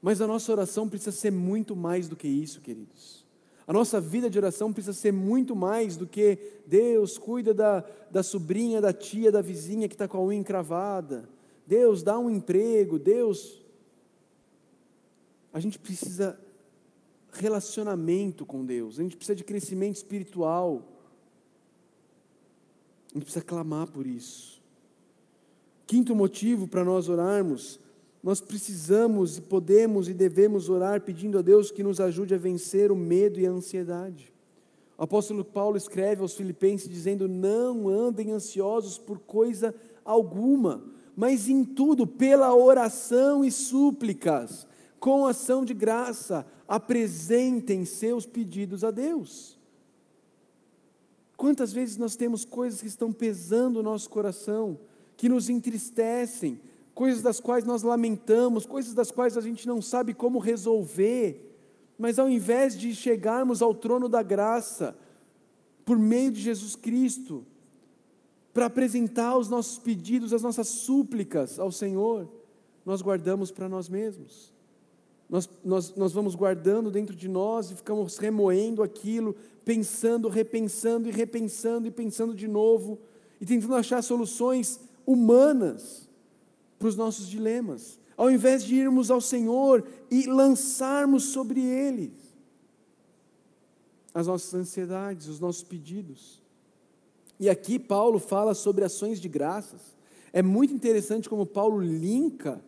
Mas 0.00 0.20
a 0.20 0.26
nossa 0.26 0.52
oração 0.52 0.88
precisa 0.88 1.12
ser 1.12 1.32
muito 1.32 1.74
mais 1.74 2.08
do 2.08 2.16
que 2.16 2.28
isso, 2.28 2.60
queridos. 2.60 3.26
A 3.66 3.72
nossa 3.72 4.00
vida 4.00 4.30
de 4.30 4.38
oração 4.38 4.72
precisa 4.72 4.94
ser 4.94 5.12
muito 5.12 5.54
mais 5.54 5.96
do 5.96 6.06
que 6.06 6.38
Deus 6.66 7.18
cuida 7.18 7.52
da, 7.52 7.84
da 8.10 8.22
sobrinha, 8.22 8.80
da 8.80 8.92
tia, 8.92 9.30
da 9.30 9.42
vizinha 9.42 9.88
que 9.88 9.94
está 9.94 10.08
com 10.08 10.16
a 10.16 10.22
unha 10.24 10.38
encravada. 10.38 11.28
Deus 11.66 12.02
dá 12.02 12.18
um 12.18 12.30
emprego, 12.30 12.98
Deus. 12.98 13.62
A 15.52 15.60
gente 15.60 15.78
precisa 15.78 16.40
relacionamento 17.30 18.46
com 18.46 18.64
Deus, 18.64 18.98
a 18.98 19.02
gente 19.02 19.16
precisa 19.16 19.36
de 19.36 19.44
crescimento 19.44 19.96
espiritual. 19.96 20.82
A 23.10 23.14
gente 23.14 23.24
precisa 23.24 23.44
clamar 23.44 23.88
por 23.88 24.06
isso. 24.06 24.62
Quinto 25.86 26.14
motivo 26.14 26.68
para 26.68 26.84
nós 26.84 27.08
orarmos 27.08 27.80
nós 28.22 28.40
precisamos 28.40 29.38
podemos 29.38 30.08
e 30.08 30.14
devemos 30.14 30.68
orar 30.68 31.00
pedindo 31.00 31.38
a 31.38 31.42
Deus 31.42 31.70
que 31.70 31.82
nos 31.82 32.00
ajude 32.00 32.34
a 32.34 32.38
vencer 32.38 32.90
o 32.90 32.96
medo 32.96 33.38
e 33.38 33.46
a 33.46 33.50
ansiedade. 33.50 34.32
O 34.96 35.04
apóstolo 35.04 35.44
Paulo 35.44 35.76
escreve 35.76 36.22
aos 36.22 36.34
Filipenses 36.34 36.88
dizendo: 36.88 37.28
Não 37.28 37.88
andem 37.88 38.32
ansiosos 38.32 38.98
por 38.98 39.20
coisa 39.20 39.74
alguma, 40.04 40.82
mas 41.14 41.48
em 41.48 41.64
tudo, 41.64 42.06
pela 42.06 42.54
oração 42.54 43.44
e 43.44 43.52
súplicas, 43.52 44.66
com 44.98 45.24
ação 45.24 45.64
de 45.64 45.72
graça, 45.72 46.44
apresentem 46.66 47.84
seus 47.84 48.26
pedidos 48.26 48.82
a 48.82 48.90
Deus. 48.90 49.56
Quantas 51.36 51.72
vezes 51.72 51.96
nós 51.96 52.16
temos 52.16 52.44
coisas 52.44 52.80
que 52.80 52.88
estão 52.88 53.12
pesando 53.12 53.78
o 53.78 53.82
nosso 53.82 54.10
coração, 54.10 54.76
que 55.16 55.28
nos 55.28 55.48
entristecem, 55.48 56.60
coisas 56.98 57.22
das 57.22 57.38
quais 57.38 57.62
nós 57.62 57.84
lamentamos, 57.84 58.66
coisas 58.66 58.92
das 58.92 59.12
quais 59.12 59.36
a 59.36 59.40
gente 59.40 59.68
não 59.68 59.80
sabe 59.80 60.12
como 60.12 60.40
resolver, 60.40 61.56
mas 61.96 62.18
ao 62.18 62.28
invés 62.28 62.76
de 62.76 62.92
chegarmos 62.92 63.62
ao 63.62 63.72
trono 63.72 64.08
da 64.08 64.20
graça, 64.20 64.98
por 65.84 65.96
meio 65.96 66.32
de 66.32 66.40
Jesus 66.40 66.74
Cristo, 66.74 67.46
para 68.52 68.66
apresentar 68.66 69.38
os 69.38 69.48
nossos 69.48 69.78
pedidos, 69.78 70.32
as 70.32 70.42
nossas 70.42 70.66
súplicas 70.66 71.60
ao 71.60 71.70
Senhor, 71.70 72.28
nós 72.84 73.00
guardamos 73.00 73.52
para 73.52 73.68
nós 73.68 73.88
mesmos. 73.88 74.52
Nós, 75.30 75.48
nós, 75.64 75.94
nós 75.94 76.12
vamos 76.12 76.34
guardando 76.34 76.90
dentro 76.90 77.14
de 77.14 77.28
nós 77.28 77.70
e 77.70 77.76
ficamos 77.76 78.18
remoendo 78.18 78.82
aquilo, 78.82 79.36
pensando, 79.64 80.28
repensando 80.28 81.08
e 81.08 81.12
repensando 81.12 81.86
e 81.86 81.92
pensando 81.92 82.34
de 82.34 82.48
novo, 82.48 82.98
e 83.40 83.46
tentando 83.46 83.76
achar 83.76 84.02
soluções 84.02 84.80
humanas 85.06 86.07
para 86.78 86.88
os 86.88 86.96
nossos 86.96 87.28
dilemas, 87.28 87.98
ao 88.16 88.30
invés 88.30 88.64
de 88.64 88.74
irmos 88.74 89.10
ao 89.10 89.20
Senhor 89.20 89.86
e 90.10 90.26
lançarmos 90.26 91.24
sobre 91.24 91.60
Ele 91.60 92.12
as 94.14 94.26
nossas 94.26 94.52
ansiedades, 94.52 95.28
os 95.28 95.38
nossos 95.38 95.62
pedidos. 95.62 96.42
E 97.38 97.48
aqui 97.48 97.78
Paulo 97.78 98.18
fala 98.18 98.52
sobre 98.52 98.84
ações 98.84 99.20
de 99.20 99.28
graças. 99.28 99.80
É 100.32 100.42
muito 100.42 100.74
interessante 100.74 101.28
como 101.28 101.46
Paulo 101.46 101.80
linka 101.80 102.60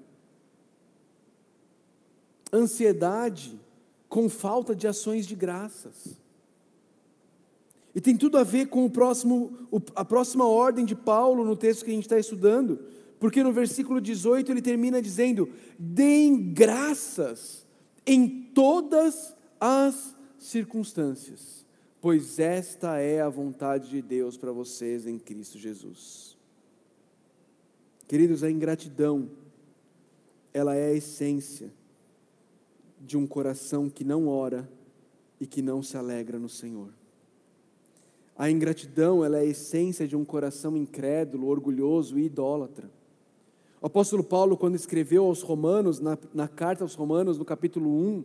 ansiedade 2.52 3.58
com 4.08 4.28
falta 4.28 4.74
de 4.74 4.86
ações 4.86 5.26
de 5.26 5.34
graças. 5.34 6.16
E 7.94 8.00
tem 8.00 8.16
tudo 8.16 8.38
a 8.38 8.44
ver 8.44 8.66
com 8.66 8.84
o 8.84 8.90
próximo, 8.90 9.68
a 9.96 10.04
próxima 10.04 10.46
ordem 10.46 10.84
de 10.84 10.94
Paulo 10.94 11.44
no 11.44 11.56
texto 11.56 11.84
que 11.84 11.90
a 11.90 11.94
gente 11.94 12.04
está 12.04 12.18
estudando, 12.18 12.78
porque 13.20 13.42
no 13.42 13.52
versículo 13.52 14.00
18 14.00 14.50
ele 14.50 14.62
termina 14.62 15.00
dizendo: 15.00 15.50
deem 15.78 16.52
graças 16.52 17.66
em 18.06 18.50
todas 18.54 19.36
as 19.60 20.16
circunstâncias, 20.38 21.66
pois 22.00 22.38
esta 22.38 22.98
é 22.98 23.20
a 23.20 23.28
vontade 23.28 23.90
de 23.90 24.00
Deus 24.00 24.38
para 24.38 24.50
vocês 24.50 25.06
em 25.06 25.18
Cristo 25.18 25.58
Jesus. 25.58 26.36
Queridos, 28.08 28.42
a 28.42 28.50
ingratidão, 28.50 29.30
ela 30.52 30.74
é 30.74 30.88
a 30.88 30.94
essência 30.94 31.70
de 32.98 33.16
um 33.16 33.26
coração 33.26 33.88
que 33.88 34.02
não 34.02 34.26
ora 34.26 34.68
e 35.38 35.46
que 35.46 35.62
não 35.62 35.82
se 35.82 35.96
alegra 35.96 36.38
no 36.38 36.48
Senhor. 36.48 36.92
A 38.36 38.50
ingratidão, 38.50 39.22
ela 39.22 39.36
é 39.36 39.40
a 39.40 39.44
essência 39.44 40.08
de 40.08 40.16
um 40.16 40.24
coração 40.24 40.74
incrédulo, 40.74 41.48
orgulhoso 41.48 42.18
e 42.18 42.24
idólatra. 42.24 42.90
O 43.80 43.86
apóstolo 43.86 44.22
Paulo, 44.22 44.58
quando 44.58 44.74
escreveu 44.74 45.24
aos 45.24 45.40
Romanos, 45.40 46.00
na, 46.00 46.18
na 46.34 46.46
carta 46.46 46.84
aos 46.84 46.94
Romanos, 46.94 47.38
no 47.38 47.44
capítulo 47.46 47.90
1, 47.90 48.24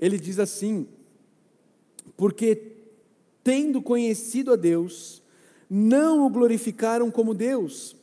ele 0.00 0.18
diz 0.18 0.38
assim: 0.38 0.86
Porque 2.16 2.72
tendo 3.44 3.82
conhecido 3.82 4.54
a 4.54 4.56
Deus, 4.56 5.22
não 5.68 6.26
o 6.26 6.30
glorificaram 6.30 7.10
como 7.10 7.34
Deus, 7.34 7.94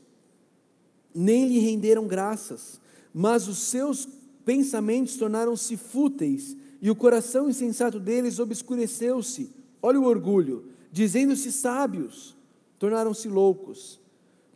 nem 1.13 1.47
lhe 1.47 1.57
renderam 1.57 2.05
graças, 2.05 2.79
mas 3.11 3.47
os 3.47 3.57
seus 3.57 4.07
pensamentos 4.45 5.17
tornaram-se 5.17 5.75
fúteis, 5.75 6.55
e 6.79 6.91
o 6.91 6.95
coração 6.95 7.49
insensato 7.49 7.99
deles 7.99 8.37
obscureceu-se. 8.37 9.49
Olha 9.81 9.99
o 9.99 10.05
orgulho, 10.05 10.65
dizendo-se 10.91 11.51
sábios, 11.51 12.37
tornaram-se 12.77 13.27
loucos 13.27 14.02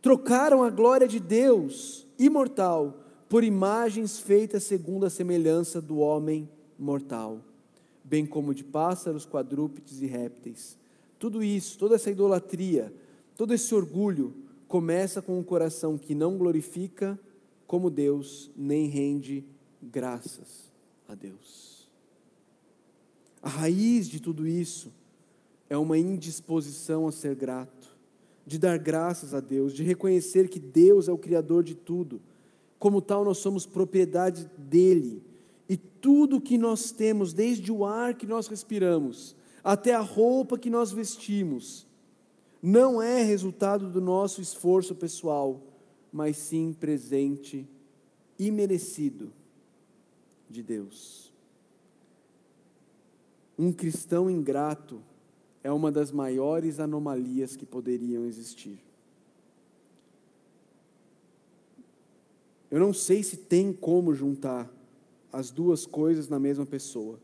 trocaram 0.00 0.62
a 0.62 0.70
glória 0.70 1.08
de 1.08 1.20
Deus 1.20 2.06
imortal 2.18 3.00
por 3.28 3.44
imagens 3.44 4.18
feitas 4.18 4.64
segundo 4.64 5.04
a 5.04 5.10
semelhança 5.10 5.80
do 5.80 5.98
homem 5.98 6.48
mortal, 6.78 7.40
bem 8.02 8.24
como 8.24 8.54
de 8.54 8.64
pássaros, 8.64 9.26
quadrúpedes 9.26 10.00
e 10.00 10.06
répteis. 10.06 10.78
Tudo 11.18 11.42
isso, 11.42 11.78
toda 11.78 11.96
essa 11.96 12.10
idolatria, 12.10 12.92
todo 13.36 13.52
esse 13.52 13.74
orgulho 13.74 14.34
começa 14.66 15.20
com 15.20 15.38
um 15.38 15.42
coração 15.42 15.98
que 15.98 16.14
não 16.14 16.38
glorifica 16.38 17.18
como 17.66 17.90
Deus, 17.90 18.50
nem 18.56 18.86
rende 18.86 19.44
graças 19.82 20.72
a 21.06 21.14
Deus. 21.14 21.88
A 23.42 23.48
raiz 23.48 24.08
de 24.08 24.20
tudo 24.20 24.46
isso 24.46 24.90
é 25.68 25.76
uma 25.76 25.98
indisposição 25.98 27.06
a 27.06 27.12
ser 27.12 27.34
grato 27.34 27.97
de 28.48 28.58
dar 28.58 28.78
graças 28.78 29.34
a 29.34 29.40
Deus, 29.40 29.74
de 29.74 29.82
reconhecer 29.82 30.48
que 30.48 30.58
Deus 30.58 31.06
é 31.06 31.12
o 31.12 31.18
Criador 31.18 31.62
de 31.62 31.74
tudo. 31.74 32.18
Como 32.78 33.02
tal, 33.02 33.22
nós 33.22 33.36
somos 33.36 33.66
propriedade 33.66 34.50
dEle. 34.56 35.22
E 35.68 35.76
tudo 35.76 36.40
que 36.40 36.56
nós 36.56 36.90
temos, 36.90 37.34
desde 37.34 37.70
o 37.70 37.84
ar 37.84 38.14
que 38.14 38.26
nós 38.26 38.48
respiramos, 38.48 39.36
até 39.62 39.92
a 39.92 40.00
roupa 40.00 40.58
que 40.58 40.70
nós 40.70 40.90
vestimos, 40.90 41.86
não 42.62 43.02
é 43.02 43.22
resultado 43.22 43.90
do 43.90 44.00
nosso 44.00 44.40
esforço 44.40 44.94
pessoal, 44.94 45.60
mas 46.10 46.38
sim 46.38 46.72
presente 46.72 47.68
e 48.38 48.50
merecido 48.50 49.30
de 50.48 50.62
Deus. 50.62 51.30
Um 53.58 53.72
cristão 53.72 54.30
ingrato 54.30 55.02
é 55.68 55.72
uma 55.72 55.92
das 55.92 56.10
maiores 56.10 56.80
anomalias 56.80 57.54
que 57.54 57.66
poderiam 57.66 58.24
existir. 58.24 58.82
Eu 62.70 62.80
não 62.80 62.94
sei 62.94 63.22
se 63.22 63.36
tem 63.36 63.70
como 63.70 64.14
juntar 64.14 64.72
as 65.30 65.50
duas 65.50 65.84
coisas 65.84 66.26
na 66.26 66.38
mesma 66.38 66.64
pessoa. 66.64 67.20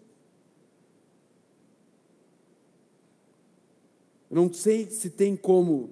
Eu 4.31 4.37
não 4.37 4.53
sei 4.53 4.91
se 4.91 5.09
tem 5.09 5.35
como 5.35 5.89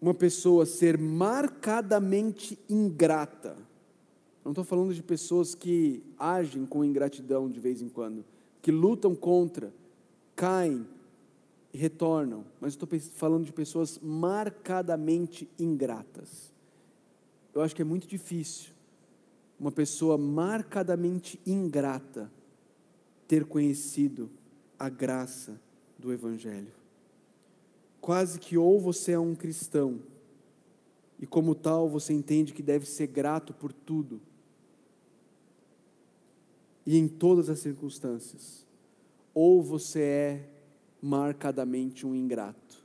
uma 0.00 0.14
pessoa 0.14 0.64
ser 0.64 0.96
marcadamente 0.96 2.56
ingrata. 2.70 3.56
Não 4.44 4.52
estou 4.52 4.64
falando 4.64 4.94
de 4.94 5.02
pessoas 5.02 5.52
que 5.52 6.00
agem 6.16 6.64
com 6.64 6.84
ingratidão 6.84 7.50
de 7.50 7.58
vez 7.58 7.82
em 7.82 7.88
quando 7.88 8.24
que 8.62 8.70
lutam 8.70 9.14
contra, 9.14 9.74
caem 10.36 10.86
e 11.74 11.76
retornam, 11.76 12.44
mas 12.60 12.74
estou 12.74 12.88
falando 13.14 13.44
de 13.44 13.52
pessoas 13.52 13.98
marcadamente 14.00 15.48
ingratas. 15.58 16.52
Eu 17.52 17.60
acho 17.60 17.74
que 17.74 17.82
é 17.82 17.84
muito 17.84 18.06
difícil 18.06 18.72
uma 19.58 19.72
pessoa 19.72 20.16
marcadamente 20.16 21.38
ingrata 21.44 22.30
ter 23.28 23.44
conhecido 23.44 24.30
a 24.78 24.88
graça 24.88 25.60
do 25.98 26.12
Evangelho. 26.12 26.72
Quase 28.00 28.38
que 28.38 28.56
ou 28.56 28.80
você 28.80 29.12
é 29.12 29.18
um 29.18 29.34
cristão, 29.34 30.00
e 31.18 31.26
como 31.26 31.54
tal 31.54 31.88
você 31.88 32.12
entende 32.12 32.52
que 32.52 32.62
deve 32.62 32.84
ser 32.84 33.06
grato 33.06 33.54
por 33.54 33.72
tudo, 33.72 34.20
e 36.86 36.98
em 36.98 37.06
todas 37.06 37.48
as 37.48 37.58
circunstâncias, 37.58 38.66
ou 39.34 39.62
você 39.62 40.00
é 40.00 40.48
marcadamente 41.00 42.06
um 42.06 42.14
ingrato, 42.14 42.82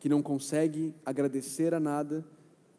que 0.00 0.08
não 0.08 0.22
consegue 0.22 0.94
agradecer 1.04 1.74
a 1.74 1.80
nada, 1.80 2.24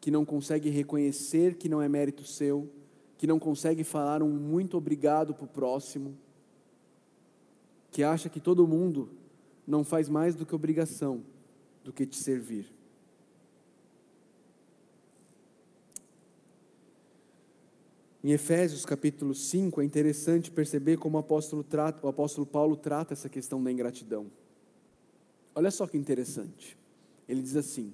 que 0.00 0.10
não 0.10 0.24
consegue 0.24 0.68
reconhecer 0.68 1.54
que 1.54 1.68
não 1.68 1.80
é 1.80 1.88
mérito 1.88 2.24
seu, 2.24 2.68
que 3.16 3.26
não 3.26 3.38
consegue 3.38 3.84
falar 3.84 4.22
um 4.22 4.28
muito 4.28 4.76
obrigado 4.76 5.34
para 5.34 5.44
o 5.44 5.48
próximo, 5.48 6.14
que 7.90 8.02
acha 8.02 8.28
que 8.28 8.40
todo 8.40 8.66
mundo 8.66 9.08
não 9.66 9.84
faz 9.84 10.08
mais 10.08 10.34
do 10.34 10.44
que 10.44 10.54
obrigação 10.54 11.22
do 11.82 11.92
que 11.92 12.04
te 12.04 12.16
servir. 12.16 12.66
Em 18.24 18.32
Efésios 18.32 18.86
capítulo 18.86 19.34
5 19.34 19.82
é 19.82 19.84
interessante 19.84 20.50
perceber 20.50 20.96
como 20.96 21.18
o 21.18 21.20
apóstolo, 21.20 21.62
trata, 21.62 22.06
o 22.06 22.08
apóstolo 22.08 22.46
Paulo 22.46 22.74
trata 22.74 23.12
essa 23.12 23.28
questão 23.28 23.62
da 23.62 23.70
ingratidão. 23.70 24.28
Olha 25.54 25.70
só 25.70 25.86
que 25.86 25.98
interessante. 25.98 26.74
Ele 27.28 27.42
diz 27.42 27.54
assim: 27.54 27.92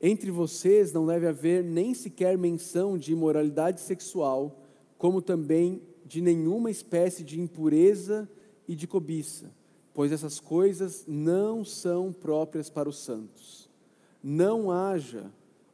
Entre 0.00 0.30
vocês 0.30 0.94
não 0.94 1.06
deve 1.06 1.26
haver 1.26 1.62
nem 1.62 1.92
sequer 1.92 2.38
menção 2.38 2.96
de 2.96 3.12
imoralidade 3.12 3.82
sexual, 3.82 4.64
como 4.96 5.20
também 5.20 5.82
de 6.06 6.22
nenhuma 6.22 6.70
espécie 6.70 7.22
de 7.22 7.38
impureza 7.38 8.26
e 8.66 8.74
de 8.74 8.86
cobiça, 8.86 9.52
pois 9.92 10.10
essas 10.10 10.40
coisas 10.40 11.04
não 11.06 11.66
são 11.66 12.14
próprias 12.14 12.70
para 12.70 12.88
os 12.88 12.98
santos. 12.98 13.68
Não 14.22 14.70
haja 14.70 15.30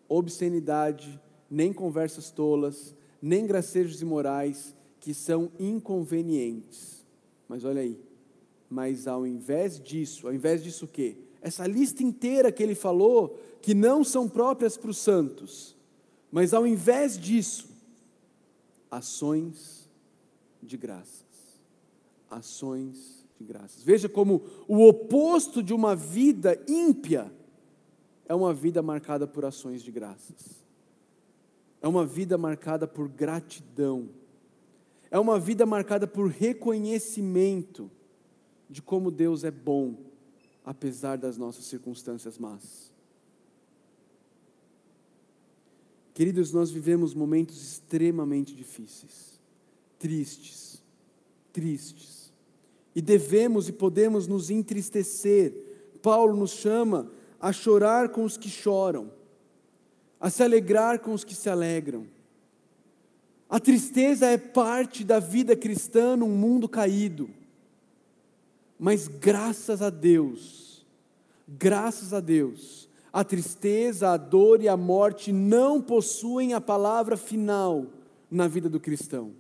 obscenidade, 0.09 1.21
nem 1.49 1.73
conversas 1.73 2.33
tolas, 2.33 2.97
nem 3.21 3.47
gracejos 3.47 4.01
imorais, 4.01 4.75
que 5.01 5.15
são 5.15 5.51
inconvenientes. 5.59 7.05
Mas 7.49 7.65
olha 7.65 7.83
aí, 7.83 7.99
mas 8.69 9.07
ao 9.07 9.27
invés 9.27 9.81
disso, 9.81 10.27
ao 10.27 10.35
invés 10.35 10.63
disso 10.63 10.85
o 10.85 10.89
quê? 10.89 11.17
Essa 11.41 11.67
lista 11.67 12.03
inteira 12.03 12.51
que 12.51 12.63
ele 12.63 12.75
falou, 12.75 13.39
que 13.63 13.75
não 13.75 14.03
são 14.03 14.29
próprias 14.29 14.77
para 14.77 14.91
os 14.91 14.99
santos, 14.99 15.77
mas 16.31 16.53
ao 16.53 16.67
invés 16.67 17.19
disso, 17.19 17.69
ações 18.91 19.89
de 20.63 20.77
graça 20.77 21.27
ações 22.31 23.25
de 23.39 23.45
graças. 23.45 23.83
Veja 23.83 24.09
como 24.09 24.43
o 24.67 24.87
oposto 24.87 25.63
de 25.63 25.73
uma 25.73 25.95
vida 25.95 26.61
ímpia 26.69 27.33
é 28.29 28.35
uma 28.35 28.53
vida 28.53 28.83
marcada 28.83 29.27
por 29.27 29.45
ações 29.45 29.83
de 29.83 29.93
graças. 29.93 30.66
É 31.87 31.89
uma 31.89 32.05
vida 32.05 32.37
marcada 32.37 32.85
por 32.85 33.09
gratidão. 33.09 34.09
É 35.09 35.21
uma 35.21 35.39
vida 35.39 35.65
marcada 35.65 36.05
por 36.05 36.29
reconhecimento 36.29 37.89
de 38.69 38.83
como 38.83 39.09
Deus 39.09 39.45
é 39.45 39.53
bom, 39.53 39.97
apesar 40.65 41.17
das 41.17 41.39
nossas 41.39 41.65
circunstâncias 41.67 42.39
más. 42.39 42.93
Queridos, 46.13 46.53
nós 46.53 46.73
vivemos 46.73 47.15
momentos 47.15 47.63
extremamente 47.63 48.53
difíceis, 48.53 49.41
tristes, 49.97 50.83
tristes 51.53 52.33
e 52.97 53.01
devemos 53.01 53.69
e 53.69 53.73
podemos 53.73 54.27
nos 54.27 54.51
entristecer. 54.51 55.55
Paulo 56.03 56.37
nos 56.37 56.51
chama 56.51 57.09
a 57.41 57.53
chorar 57.53 58.09
com 58.09 58.25
os 58.25 58.37
que 58.37 58.49
choram, 58.49 59.13
a 60.21 60.31
se 60.31 60.43
alegrar 60.43 61.01
com 61.01 61.13
os 61.13 61.25
que 61.25 61.35
se 61.35 61.49
alegram. 61.49 62.07
A 63.49 63.61
tristeza 63.61 64.27
é 64.27 64.37
parte 64.37 65.05
da 65.05 65.21
vida 65.21 65.55
cristã 65.55 66.17
num 66.17 66.31
mundo 66.31 66.69
caído. 66.69 67.31
Mas 68.79 69.09
graças 69.09 69.81
a 69.81 69.89
Deus, 69.89 70.85
graças 71.49 72.13
a 72.13 72.21
Deus, 72.21 72.89
a 73.13 73.25
tristeza, 73.25 74.11
a 74.11 74.17
dor 74.17 74.63
e 74.63 74.69
a 74.69 74.77
morte 74.77 75.33
não 75.33 75.81
possuem 75.81 76.53
a 76.53 76.61
palavra 76.61 77.17
final 77.17 77.87
na 78.31 78.47
vida 78.47 78.69
do 78.69 78.81
cristão. 78.81 79.33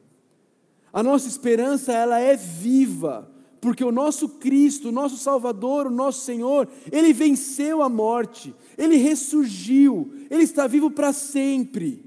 A 0.93 1.03
nossa 1.03 1.29
esperança 1.29 1.93
ela 1.93 2.19
é 2.19 2.37
viva, 2.37 3.31
porque 3.67 3.83
o 3.83 3.91
nosso 3.91 4.29
Cristo, 4.29 4.91
o 4.91 4.93
nosso 4.93 5.17
Salvador, 5.17 5.89
o 5.89 5.91
nosso 5.91 6.21
Senhor, 6.21 6.69
ele 6.93 7.13
venceu 7.13 7.83
a 7.83 7.89
morte, 7.89 8.55
ele 8.79 8.95
ressurgiu, 8.95 10.09
ele 10.31 10.45
está 10.45 10.69
vivo 10.69 10.89
para 10.89 11.13
sempre. 11.13 12.01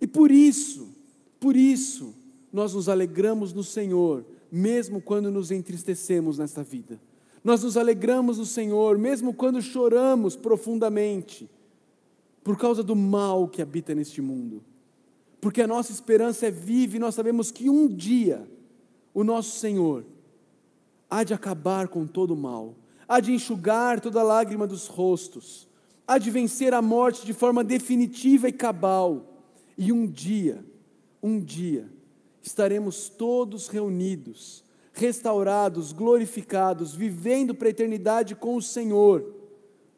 E 0.00 0.06
por 0.06 0.30
isso, 0.30 0.94
por 1.40 1.56
isso, 1.56 2.14
nós 2.52 2.72
nos 2.72 2.88
alegramos 2.88 3.52
no 3.52 3.64
Senhor, 3.64 4.24
mesmo 4.48 5.00
quando 5.00 5.28
nos 5.28 5.50
entristecemos 5.50 6.38
nesta 6.38 6.62
vida. 6.62 7.00
Nós 7.42 7.64
nos 7.64 7.76
alegramos 7.76 8.38
no 8.38 8.46
Senhor, 8.46 8.96
mesmo 8.96 9.34
quando 9.34 9.60
choramos 9.60 10.36
profundamente, 10.36 11.50
por 12.44 12.56
causa 12.56 12.84
do 12.84 12.94
mal 12.94 13.48
que 13.48 13.60
habita 13.60 13.92
neste 13.92 14.22
mundo. 14.22 14.62
Porque 15.40 15.60
a 15.60 15.66
nossa 15.66 15.90
esperança 15.90 16.46
é 16.46 16.50
viva 16.52 16.94
e 16.94 17.00
nós 17.00 17.16
sabemos 17.16 17.50
que 17.50 17.68
um 17.68 17.88
dia 17.88 18.48
o 19.12 19.24
nosso 19.24 19.58
Senhor 19.58 20.04
há 21.10 21.24
de 21.24 21.32
acabar 21.32 21.88
com 21.88 22.06
todo 22.06 22.32
o 22.32 22.36
mal, 22.36 22.76
há 23.06 23.20
de 23.20 23.32
enxugar 23.32 24.00
toda 24.00 24.22
lágrima 24.22 24.66
dos 24.66 24.86
rostos, 24.86 25.68
há 26.06 26.18
de 26.18 26.30
vencer 26.30 26.74
a 26.74 26.82
morte 26.82 27.24
de 27.24 27.32
forma 27.32 27.64
definitiva 27.64 28.48
e 28.48 28.52
cabal. 28.52 29.42
E 29.76 29.92
um 29.92 30.06
dia, 30.06 30.64
um 31.22 31.40
dia, 31.40 31.88
estaremos 32.42 33.08
todos 33.08 33.68
reunidos, 33.68 34.64
restaurados, 34.92 35.92
glorificados, 35.92 36.94
vivendo 36.94 37.54
para 37.54 37.68
a 37.68 37.70
eternidade 37.70 38.34
com 38.34 38.56
o 38.56 38.62
Senhor, 38.62 39.34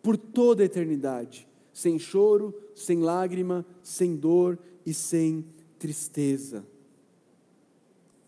por 0.03 0.16
toda 0.16 0.62
a 0.62 0.66
eternidade, 0.66 1.49
sem 1.73 1.99
choro, 1.99 2.55
sem 2.75 3.01
lágrima, 3.01 3.66
sem 3.83 4.16
dor 4.16 4.59
e 4.85 4.94
sem 4.94 5.44
tristeza, 5.79 6.64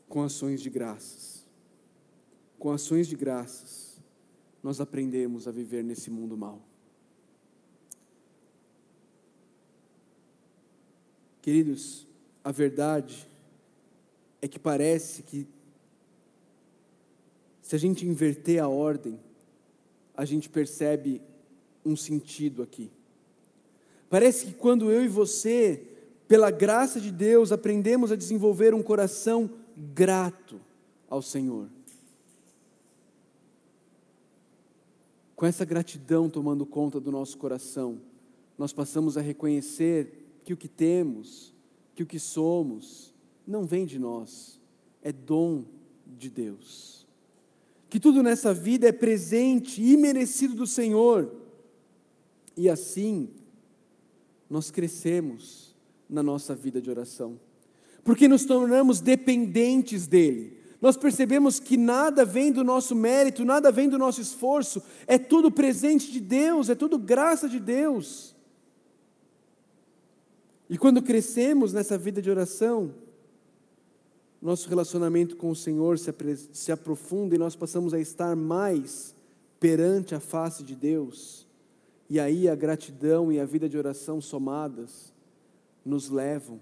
com 0.08 0.22
ações 0.22 0.60
de 0.60 0.68
graças 0.68 1.41
com 2.62 2.70
ações 2.70 3.08
de 3.08 3.16
graças, 3.16 4.00
nós 4.62 4.80
aprendemos 4.80 5.48
a 5.48 5.50
viver 5.50 5.82
nesse 5.82 6.08
mundo 6.08 6.36
mal. 6.36 6.62
Queridos, 11.42 12.06
a 12.44 12.52
verdade 12.52 13.28
é 14.40 14.46
que 14.46 14.60
parece 14.60 15.24
que, 15.24 15.44
se 17.60 17.74
a 17.74 17.78
gente 17.80 18.06
inverter 18.06 18.62
a 18.62 18.68
ordem, 18.68 19.18
a 20.16 20.24
gente 20.24 20.48
percebe 20.48 21.20
um 21.84 21.96
sentido 21.96 22.62
aqui. 22.62 22.92
Parece 24.08 24.46
que 24.46 24.54
quando 24.54 24.88
eu 24.88 25.04
e 25.04 25.08
você, 25.08 25.82
pela 26.28 26.52
graça 26.52 27.00
de 27.00 27.10
Deus, 27.10 27.50
aprendemos 27.50 28.12
a 28.12 28.16
desenvolver 28.16 28.72
um 28.72 28.84
coração 28.84 29.50
grato 29.76 30.60
ao 31.10 31.20
Senhor 31.20 31.68
Com 35.42 35.46
essa 35.46 35.64
gratidão 35.64 36.30
tomando 36.30 36.64
conta 36.64 37.00
do 37.00 37.10
nosso 37.10 37.36
coração, 37.36 38.00
nós 38.56 38.72
passamos 38.72 39.18
a 39.18 39.20
reconhecer 39.20 40.38
que 40.44 40.52
o 40.52 40.56
que 40.56 40.68
temos, 40.68 41.52
que 41.96 42.02
o 42.04 42.06
que 42.06 42.20
somos, 42.20 43.12
não 43.44 43.64
vem 43.66 43.84
de 43.84 43.98
nós, 43.98 44.60
é 45.02 45.10
dom 45.10 45.64
de 46.06 46.30
Deus. 46.30 47.08
Que 47.90 47.98
tudo 47.98 48.22
nessa 48.22 48.54
vida 48.54 48.86
é 48.86 48.92
presente 48.92 49.82
e 49.82 49.96
merecido 49.96 50.54
do 50.54 50.64
Senhor. 50.64 51.28
E 52.56 52.70
assim, 52.70 53.28
nós 54.48 54.70
crescemos 54.70 55.74
na 56.08 56.22
nossa 56.22 56.54
vida 56.54 56.80
de 56.80 56.88
oração, 56.88 57.36
porque 58.04 58.28
nos 58.28 58.44
tornamos 58.44 59.00
dependentes 59.00 60.06
dEle 60.06 60.61
nós 60.82 60.96
percebemos 60.96 61.60
que 61.60 61.76
nada 61.76 62.24
vem 62.24 62.50
do 62.50 62.64
nosso 62.64 62.92
mérito, 62.96 63.44
nada 63.44 63.70
vem 63.70 63.88
do 63.88 63.96
nosso 63.96 64.20
esforço, 64.20 64.82
é 65.06 65.16
tudo 65.16 65.48
presente 65.48 66.10
de 66.10 66.18
Deus, 66.18 66.68
é 66.68 66.74
tudo 66.74 66.98
graça 66.98 67.48
de 67.48 67.60
Deus. 67.60 68.34
E 70.68 70.76
quando 70.76 71.00
crescemos 71.00 71.72
nessa 71.72 71.96
vida 71.96 72.20
de 72.20 72.28
oração, 72.28 72.92
nosso 74.40 74.68
relacionamento 74.68 75.36
com 75.36 75.50
o 75.50 75.56
Senhor 75.56 75.96
se, 76.00 76.72
aprofunda 76.72 77.36
e 77.36 77.38
nós 77.38 77.54
passamos 77.54 77.94
a 77.94 78.00
estar 78.00 78.34
mais 78.34 79.14
perante 79.60 80.16
a 80.16 80.20
face 80.20 80.64
de 80.64 80.74
Deus. 80.74 81.46
E 82.10 82.18
aí 82.18 82.48
a 82.48 82.56
gratidão 82.56 83.30
e 83.30 83.38
a 83.38 83.44
vida 83.44 83.68
de 83.68 83.78
oração 83.78 84.20
somadas 84.20 85.12
nos 85.84 86.10
levam 86.10 86.58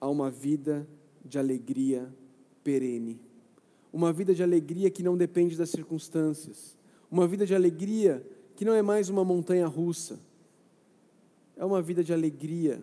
a 0.00 0.08
uma 0.08 0.28
vida 0.28 0.84
de 1.24 1.38
alegria 1.38 2.12
perene. 2.64 3.20
Uma 3.92 4.12
vida 4.12 4.34
de 4.34 4.42
alegria 4.42 4.90
que 4.90 5.02
não 5.02 5.16
depende 5.16 5.56
das 5.56 5.70
circunstâncias. 5.70 6.76
Uma 7.08 7.28
vida 7.28 7.46
de 7.46 7.54
alegria 7.54 8.26
que 8.56 8.64
não 8.64 8.72
é 8.72 8.82
mais 8.82 9.08
uma 9.08 9.24
montanha 9.24 9.66
russa. 9.66 10.18
É 11.56 11.64
uma 11.64 11.80
vida 11.80 12.02
de 12.02 12.12
alegria 12.12 12.82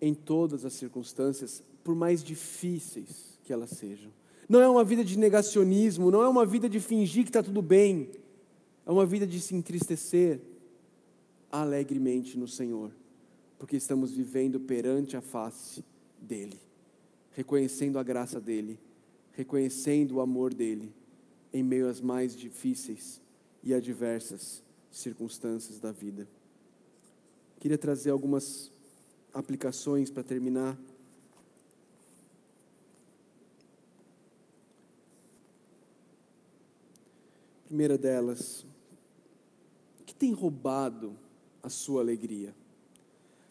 em 0.00 0.14
todas 0.14 0.64
as 0.64 0.74
circunstâncias, 0.74 1.64
por 1.82 1.94
mais 1.94 2.22
difíceis 2.22 3.38
que 3.42 3.52
elas 3.52 3.70
sejam. 3.70 4.12
Não 4.48 4.60
é 4.60 4.68
uma 4.68 4.84
vida 4.84 5.04
de 5.04 5.18
negacionismo, 5.18 6.10
não 6.10 6.22
é 6.22 6.28
uma 6.28 6.46
vida 6.46 6.68
de 6.68 6.78
fingir 6.78 7.24
que 7.24 7.30
está 7.30 7.42
tudo 7.42 7.62
bem. 7.62 8.10
É 8.84 8.90
uma 8.90 9.04
vida 9.04 9.26
de 9.26 9.40
se 9.40 9.56
entristecer 9.56 10.40
alegremente 11.50 12.38
no 12.38 12.46
Senhor, 12.46 12.92
porque 13.58 13.76
estamos 13.76 14.12
vivendo 14.12 14.60
perante 14.60 15.16
a 15.16 15.20
face 15.20 15.84
dEle, 16.20 16.60
reconhecendo 17.32 17.98
a 17.98 18.02
graça 18.02 18.40
dEle, 18.40 18.78
reconhecendo 19.36 20.12
o 20.12 20.20
amor 20.20 20.54
dEle 20.54 20.90
em 21.52 21.62
meio 21.62 21.88
às 21.88 22.00
mais 22.00 22.34
difíceis 22.34 23.20
e 23.62 23.74
adversas 23.74 24.62
circunstâncias 24.90 25.78
da 25.78 25.92
vida. 25.92 26.26
Queria 27.60 27.76
trazer 27.76 28.10
algumas 28.10 28.72
aplicações 29.34 30.10
para 30.10 30.22
terminar. 30.22 30.76
Primeira 37.66 37.98
delas, 37.98 38.64
o 40.00 40.04
que 40.04 40.14
tem 40.14 40.32
roubado 40.32 41.14
a 41.62 41.68
sua 41.68 42.00
alegria? 42.00 42.54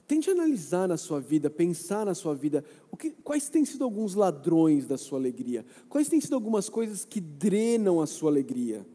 Tente 0.08 0.30
analisar 0.30 0.88
na 0.88 0.98
sua 0.98 1.20
vida, 1.20 1.50
pensar 1.50 2.06
na 2.06 2.14
sua 2.14 2.36
vida, 2.36 2.64
que, 2.98 3.12
quais 3.24 3.50
têm 3.50 3.66
sido 3.66 3.84
alguns 3.84 4.14
ladrões 4.14 4.86
da 4.86 4.98
sua 4.98 5.18
alegria? 5.18 5.66
Quais 5.90 6.08
têm 6.08 6.22
sido 6.22 6.36
algumas 6.36 6.70
coisas 6.70 7.04
que 7.04 7.20
drenam 7.20 8.00
a 8.00 8.06
sua 8.06 8.30
alegria? 8.30 8.86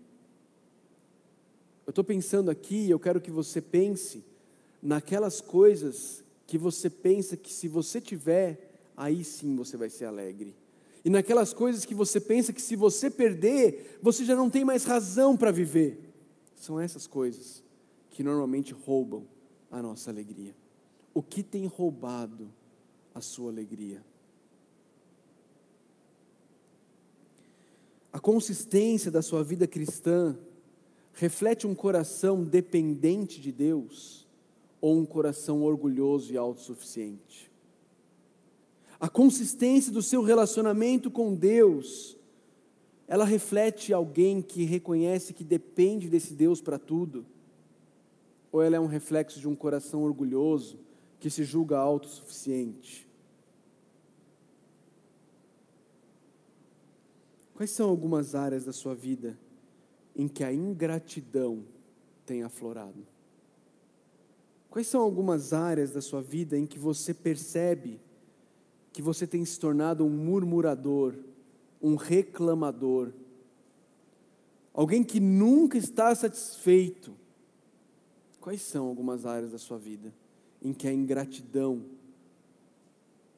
Eu 1.84 1.90
estou 1.90 2.04
pensando 2.04 2.50
aqui, 2.50 2.88
eu 2.88 3.00
quero 3.00 3.20
que 3.20 3.30
você 3.30 3.60
pense 3.60 4.24
naquelas 4.80 5.40
coisas 5.40 6.22
que 6.46 6.56
você 6.56 6.88
pensa 6.88 7.36
que 7.36 7.52
se 7.52 7.66
você 7.66 8.00
tiver, 8.00 8.70
aí 8.96 9.24
sim 9.24 9.56
você 9.56 9.76
vai 9.76 9.90
ser 9.90 10.04
alegre. 10.04 10.54
E 11.04 11.10
naquelas 11.10 11.52
coisas 11.52 11.84
que 11.84 11.94
você 11.94 12.20
pensa 12.20 12.52
que 12.52 12.62
se 12.62 12.76
você 12.76 13.10
perder, 13.10 13.98
você 14.00 14.24
já 14.24 14.36
não 14.36 14.48
tem 14.48 14.64
mais 14.64 14.84
razão 14.84 15.36
para 15.36 15.50
viver. 15.50 16.12
São 16.54 16.78
essas 16.78 17.06
coisas 17.06 17.64
que 18.10 18.22
normalmente 18.22 18.72
roubam 18.72 19.26
a 19.70 19.82
nossa 19.82 20.10
alegria. 20.10 20.54
O 21.12 21.22
que 21.22 21.42
tem 21.42 21.66
roubado 21.66 22.50
a 23.14 23.20
sua 23.20 23.50
alegria? 23.50 24.04
A 28.12 28.20
consistência 28.20 29.10
da 29.10 29.22
sua 29.22 29.42
vida 29.42 29.66
cristã 29.66 30.36
reflete 31.12 31.66
um 31.66 31.74
coração 31.74 32.44
dependente 32.44 33.40
de 33.40 33.52
Deus 33.52 34.26
ou 34.80 34.96
um 34.96 35.04
coração 35.04 35.62
orgulhoso 35.62 36.32
e 36.32 36.36
autossuficiente? 36.36 37.50
A 38.98 39.08
consistência 39.08 39.90
do 39.90 40.02
seu 40.02 40.22
relacionamento 40.22 41.10
com 41.10 41.34
Deus, 41.34 42.16
ela 43.08 43.24
reflete 43.24 43.92
alguém 43.92 44.42
que 44.42 44.64
reconhece 44.64 45.32
que 45.32 45.42
depende 45.42 46.08
desse 46.08 46.34
Deus 46.34 46.60
para 46.60 46.78
tudo? 46.78 47.26
Ou 48.52 48.62
ela 48.62 48.76
é 48.76 48.80
um 48.80 48.86
reflexo 48.86 49.40
de 49.40 49.48
um 49.48 49.54
coração 49.54 50.02
orgulhoso 50.02 50.78
que 51.20 51.28
se 51.28 51.44
julga 51.44 51.78
autossuficiente? 51.78 53.06
Quais 57.54 57.70
são 57.70 57.90
algumas 57.90 58.34
áreas 58.34 58.64
da 58.64 58.72
sua 58.72 58.94
vida 58.94 59.38
em 60.16 60.26
que 60.26 60.42
a 60.42 60.50
ingratidão 60.50 61.62
tem 62.24 62.42
aflorado? 62.42 63.06
Quais 64.70 64.86
são 64.86 65.02
algumas 65.02 65.52
áreas 65.52 65.92
da 65.92 66.00
sua 66.00 66.22
vida 66.22 66.56
em 66.56 66.64
que 66.64 66.78
você 66.78 67.12
percebe 67.12 68.00
que 68.90 69.02
você 69.02 69.26
tem 69.26 69.44
se 69.44 69.60
tornado 69.60 70.06
um 70.06 70.10
murmurador, 70.10 71.14
um 71.82 71.96
reclamador, 71.96 73.12
alguém 74.72 75.04
que 75.04 75.20
nunca 75.20 75.76
está 75.76 76.14
satisfeito? 76.14 77.14
Quais 78.40 78.62
são 78.62 78.86
algumas 78.86 79.26
áreas 79.26 79.52
da 79.52 79.58
sua 79.58 79.76
vida 79.76 80.14
em 80.62 80.72
que 80.72 80.86
a 80.86 80.92
ingratidão 80.92 81.84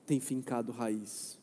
tem 0.06 0.18
fincado 0.20 0.72
raiz? 0.72 1.38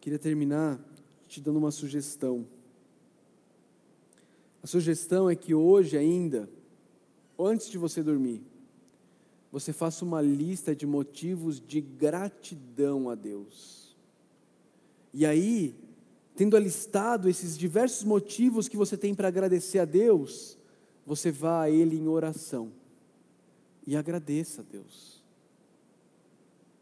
Queria 0.00 0.18
terminar 0.18 0.78
te 1.26 1.40
dando 1.40 1.58
uma 1.58 1.70
sugestão. 1.70 2.46
A 4.62 4.66
sugestão 4.66 5.28
é 5.28 5.36
que 5.36 5.54
hoje 5.54 5.96
ainda, 5.96 6.48
antes 7.38 7.68
de 7.68 7.78
você 7.78 8.02
dormir, 8.02 8.42
você 9.50 9.72
faça 9.72 10.04
uma 10.04 10.20
lista 10.20 10.74
de 10.74 10.86
motivos 10.86 11.60
de 11.60 11.80
gratidão 11.80 13.08
a 13.08 13.14
Deus. 13.14 13.96
E 15.12 15.24
aí, 15.24 15.74
tendo 16.36 16.56
alistado 16.56 17.28
esses 17.28 17.56
diversos 17.56 18.04
motivos 18.04 18.68
que 18.68 18.76
você 18.76 18.96
tem 18.96 19.14
para 19.14 19.28
agradecer 19.28 19.78
a 19.78 19.84
Deus, 19.84 20.57
você 21.08 21.32
vá 21.32 21.62
a 21.62 21.70
Ele 21.70 21.96
em 21.96 22.06
oração 22.06 22.70
e 23.84 23.96
agradeça 23.96 24.60
a 24.60 24.64
Deus. 24.64 25.24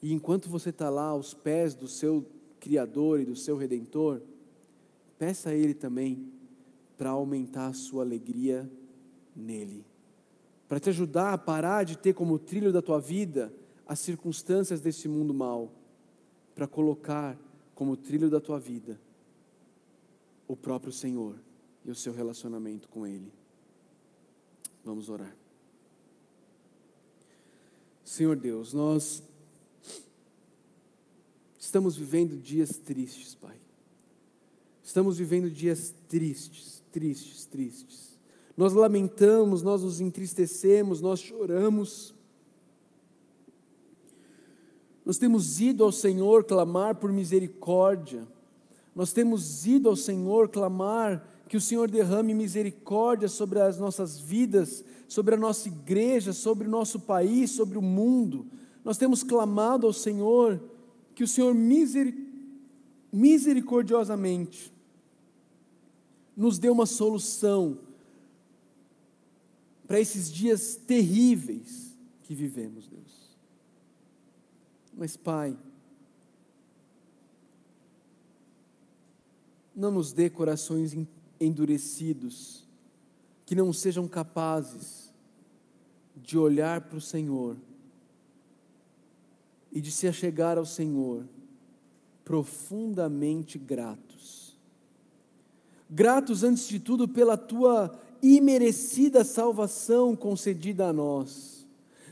E 0.02 0.12
enquanto 0.12 0.50
você 0.50 0.68
está 0.68 0.90
lá 0.90 1.06
aos 1.06 1.32
pés 1.32 1.74
do 1.74 1.88
seu 1.88 2.26
Criador 2.60 3.20
e 3.20 3.24
do 3.24 3.34
seu 3.34 3.56
Redentor, 3.56 4.20
Peça 5.18 5.50
a 5.50 5.54
Ele 5.54 5.74
também 5.74 6.30
para 6.96 7.10
aumentar 7.10 7.68
a 7.68 7.72
sua 7.72 8.02
alegria 8.02 8.70
nele, 9.34 9.84
para 10.68 10.80
te 10.80 10.88
ajudar 10.88 11.32
a 11.32 11.38
parar 11.38 11.84
de 11.84 11.96
ter 11.96 12.14
como 12.14 12.38
trilho 12.38 12.72
da 12.72 12.82
tua 12.82 13.00
vida 13.00 13.52
as 13.86 13.98
circunstâncias 14.00 14.80
desse 14.80 15.08
mundo 15.08 15.32
mal, 15.32 15.72
para 16.54 16.66
colocar 16.66 17.38
como 17.74 17.96
trilho 17.96 18.30
da 18.30 18.40
tua 18.40 18.58
vida 18.58 18.98
o 20.48 20.56
próprio 20.56 20.92
Senhor 20.92 21.36
e 21.84 21.90
o 21.90 21.94
seu 21.94 22.12
relacionamento 22.12 22.88
com 22.88 23.06
Ele. 23.06 23.32
Vamos 24.86 25.08
orar. 25.08 25.36
Senhor 28.04 28.36
Deus, 28.36 28.72
nós 28.72 29.20
estamos 31.58 31.96
vivendo 31.96 32.40
dias 32.40 32.76
tristes, 32.76 33.34
Pai. 33.34 33.56
Estamos 34.84 35.18
vivendo 35.18 35.50
dias 35.50 35.92
tristes, 36.08 36.84
tristes, 36.92 37.44
tristes. 37.46 38.16
Nós 38.56 38.74
lamentamos, 38.74 39.60
nós 39.60 39.82
nos 39.82 40.00
entristecemos, 40.00 41.00
nós 41.00 41.18
choramos. 41.18 42.14
Nós 45.04 45.18
temos 45.18 45.60
ido 45.60 45.82
ao 45.82 45.90
Senhor 45.90 46.44
clamar 46.44 46.94
por 46.94 47.10
misericórdia. 47.10 48.24
Nós 48.94 49.12
temos 49.12 49.66
ido 49.66 49.88
ao 49.88 49.96
Senhor 49.96 50.48
clamar 50.48 51.35
que 51.48 51.56
o 51.56 51.60
Senhor 51.60 51.90
derrame 51.90 52.34
misericórdia 52.34 53.28
sobre 53.28 53.60
as 53.60 53.78
nossas 53.78 54.18
vidas, 54.18 54.84
sobre 55.06 55.34
a 55.34 55.38
nossa 55.38 55.68
igreja, 55.68 56.32
sobre 56.32 56.66
o 56.66 56.70
nosso 56.70 57.00
país, 57.00 57.52
sobre 57.52 57.78
o 57.78 57.82
mundo. 57.82 58.46
Nós 58.84 58.98
temos 58.98 59.22
clamado 59.22 59.86
ao 59.86 59.92
Senhor 59.92 60.60
que 61.14 61.22
o 61.22 61.28
Senhor 61.28 61.54
misericordiosamente 63.12 64.74
nos 66.36 66.58
dê 66.58 66.68
uma 66.68 66.84
solução 66.84 67.78
para 69.86 70.00
esses 70.00 70.30
dias 70.32 70.74
terríveis 70.76 71.96
que 72.24 72.34
vivemos, 72.34 72.88
Deus. 72.88 73.36
Mas, 74.92 75.16
Pai, 75.16 75.56
não 79.74 79.92
nos 79.92 80.12
dê 80.12 80.28
corações 80.28 80.92
endurecidos, 81.40 82.66
que 83.44 83.54
não 83.54 83.72
sejam 83.72 84.08
capazes 84.08 85.12
de 86.16 86.36
olhar 86.38 86.82
para 86.82 86.98
o 86.98 87.00
Senhor 87.00 87.56
e 89.70 89.80
de 89.80 89.90
se 89.90 90.08
achegar 90.08 90.58
ao 90.58 90.66
Senhor 90.66 91.26
profundamente 92.24 93.58
gratos 93.58 94.46
gratos 95.88 96.42
antes 96.42 96.68
de 96.68 96.78
tudo 96.78 97.06
pela 97.06 97.36
tua 97.36 97.98
imerecida 98.22 99.24
salvação 99.24 100.16
concedida 100.16 100.88
a 100.88 100.92
nós. 100.92 101.66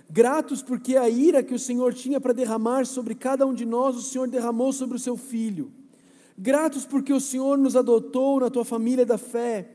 Gratos 0.08 0.62
porque 0.62 0.96
a 0.96 1.08
ira 1.08 1.42
que 1.42 1.54
o 1.54 1.58
Senhor 1.58 1.92
tinha 1.92 2.20
para 2.20 2.32
derramar 2.32 2.86
sobre 2.86 3.14
cada 3.14 3.46
um 3.46 3.54
de 3.54 3.64
nós, 3.64 3.96
o 3.96 4.02
Senhor 4.02 4.28
derramou 4.28 4.72
sobre 4.72 4.96
o 4.96 5.00
seu 5.00 5.16
filho. 5.16 5.72
Gratos 6.36 6.84
porque 6.84 7.12
o 7.12 7.20
Senhor 7.20 7.56
nos 7.56 7.76
adotou 7.76 8.40
na 8.40 8.50
tua 8.50 8.64
família 8.64 9.06
da 9.06 9.16
fé. 9.16 9.70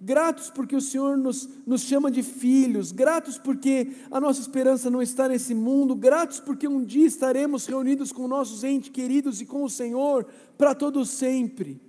gratos 0.00 0.50
porque 0.50 0.76
o 0.76 0.80
Senhor 0.80 1.16
nos, 1.16 1.48
nos 1.66 1.80
chama 1.80 2.10
de 2.10 2.22
filhos, 2.22 2.92
gratos 2.92 3.38
porque 3.38 3.92
a 4.10 4.20
nossa 4.20 4.40
esperança 4.40 4.90
não 4.90 5.00
está 5.00 5.26
nesse 5.26 5.54
mundo, 5.54 5.96
gratos 5.96 6.38
porque 6.38 6.68
um 6.68 6.84
dia 6.84 7.06
estaremos 7.06 7.66
reunidos 7.66 8.12
com 8.12 8.28
nossos 8.28 8.62
entes 8.62 8.90
queridos 8.90 9.40
e 9.40 9.46
com 9.46 9.64
o 9.64 9.70
Senhor 9.70 10.26
para 10.56 10.74
todo 10.74 11.04
sempre. 11.04 11.80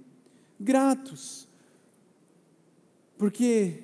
Gratos, 0.60 1.48
porque 3.18 3.84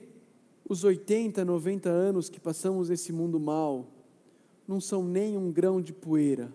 os 0.68 0.84
80, 0.84 1.44
90 1.46 1.90
anos 1.90 2.30
que 2.30 2.40
passamos 2.40 2.90
nesse 2.90 3.12
mundo 3.12 3.40
mal 3.40 3.88
não 4.68 4.80
são 4.80 5.04
nem 5.04 5.38
um 5.38 5.52
grão 5.52 5.82
de 5.82 5.94
poeira 5.94 6.52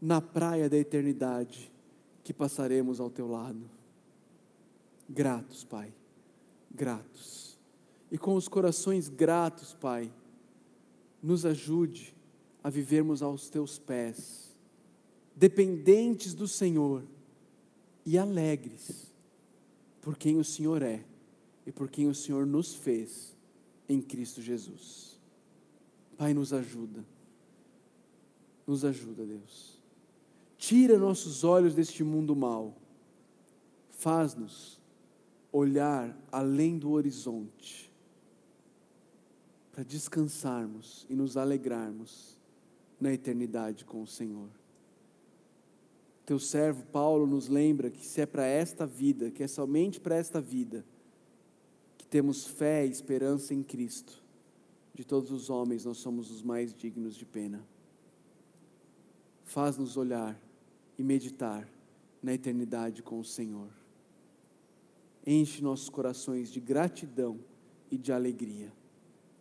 na 0.00 0.20
praia 0.20 0.68
da 0.68 0.76
eternidade 0.78 1.71
que 2.22 2.32
passaremos 2.32 3.00
ao 3.00 3.10
teu 3.10 3.28
lado. 3.28 3.68
Gratos, 5.08 5.64
Pai 5.64 5.92
gratos. 6.74 7.58
E 8.10 8.18
com 8.18 8.34
os 8.34 8.48
corações 8.48 9.08
gratos, 9.08 9.74
Pai, 9.74 10.12
nos 11.22 11.46
ajude 11.46 12.14
a 12.62 12.70
vivermos 12.70 13.22
aos 13.22 13.48
teus 13.48 13.78
pés, 13.78 14.54
dependentes 15.34 16.34
do 16.34 16.46
Senhor 16.46 17.02
e 18.04 18.18
alegres 18.18 19.12
por 20.00 20.16
quem 20.16 20.38
o 20.38 20.44
Senhor 20.44 20.82
é 20.82 21.04
e 21.66 21.72
por 21.72 21.88
quem 21.88 22.08
o 22.08 22.14
Senhor 22.14 22.44
nos 22.46 22.74
fez 22.74 23.36
em 23.88 24.00
Cristo 24.00 24.42
Jesus. 24.42 25.18
Pai, 26.16 26.34
nos 26.34 26.52
ajuda, 26.52 27.04
nos 28.66 28.84
ajuda, 28.84 29.24
Deus. 29.24 29.81
Tira 30.62 30.96
nossos 30.96 31.42
olhos 31.42 31.74
deste 31.74 32.04
mundo 32.04 32.36
mal, 32.36 32.72
faz-nos 33.90 34.80
olhar 35.50 36.16
além 36.30 36.78
do 36.78 36.92
horizonte, 36.92 37.92
para 39.72 39.82
descansarmos 39.82 41.04
e 41.10 41.16
nos 41.16 41.36
alegrarmos 41.36 42.38
na 43.00 43.12
eternidade 43.12 43.84
com 43.84 44.02
o 44.02 44.06
Senhor. 44.06 44.48
Teu 46.24 46.38
servo 46.38 46.84
Paulo 46.92 47.26
nos 47.26 47.48
lembra 47.48 47.90
que 47.90 48.06
se 48.06 48.20
é 48.20 48.24
para 48.26 48.46
esta 48.46 48.86
vida, 48.86 49.32
que 49.32 49.42
é 49.42 49.48
somente 49.48 49.98
para 49.98 50.14
esta 50.14 50.40
vida, 50.40 50.84
que 51.98 52.06
temos 52.06 52.46
fé 52.46 52.86
e 52.86 52.90
esperança 52.90 53.52
em 53.52 53.64
Cristo, 53.64 54.22
de 54.94 55.04
todos 55.04 55.32
os 55.32 55.50
homens 55.50 55.84
nós 55.84 55.98
somos 55.98 56.30
os 56.30 56.40
mais 56.40 56.72
dignos 56.72 57.16
de 57.16 57.26
pena. 57.26 57.66
Faz-nos 59.44 59.96
olhar 59.96 60.40
e 61.02 61.04
meditar 61.04 61.68
na 62.22 62.32
eternidade 62.32 63.02
com 63.02 63.18
o 63.18 63.24
Senhor 63.24 63.68
enche 65.26 65.60
nossos 65.60 65.88
corações 65.88 66.50
de 66.50 66.60
gratidão 66.60 67.40
e 67.90 67.98
de 67.98 68.12
alegria, 68.12 68.72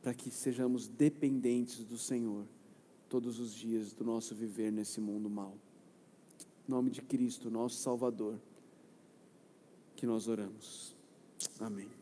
para 0.02 0.14
que 0.14 0.32
sejamos 0.32 0.88
dependentes 0.88 1.86
do 1.86 1.98
Senhor 1.98 2.46
todos 3.08 3.40
os 3.40 3.54
dias 3.54 3.94
do 3.94 4.04
nosso 4.04 4.34
viver 4.34 4.72
nesse 4.72 5.00
mundo 5.00 5.30
mal. 5.30 5.56
Em 6.68 6.72
nome 6.72 6.90
de 6.90 7.02
Cristo, 7.02 7.50
nosso 7.52 7.78
Salvador, 7.78 8.40
que 9.96 10.08
nós 10.08 10.28
oramos. 10.28 10.96
Amém. 11.60 12.01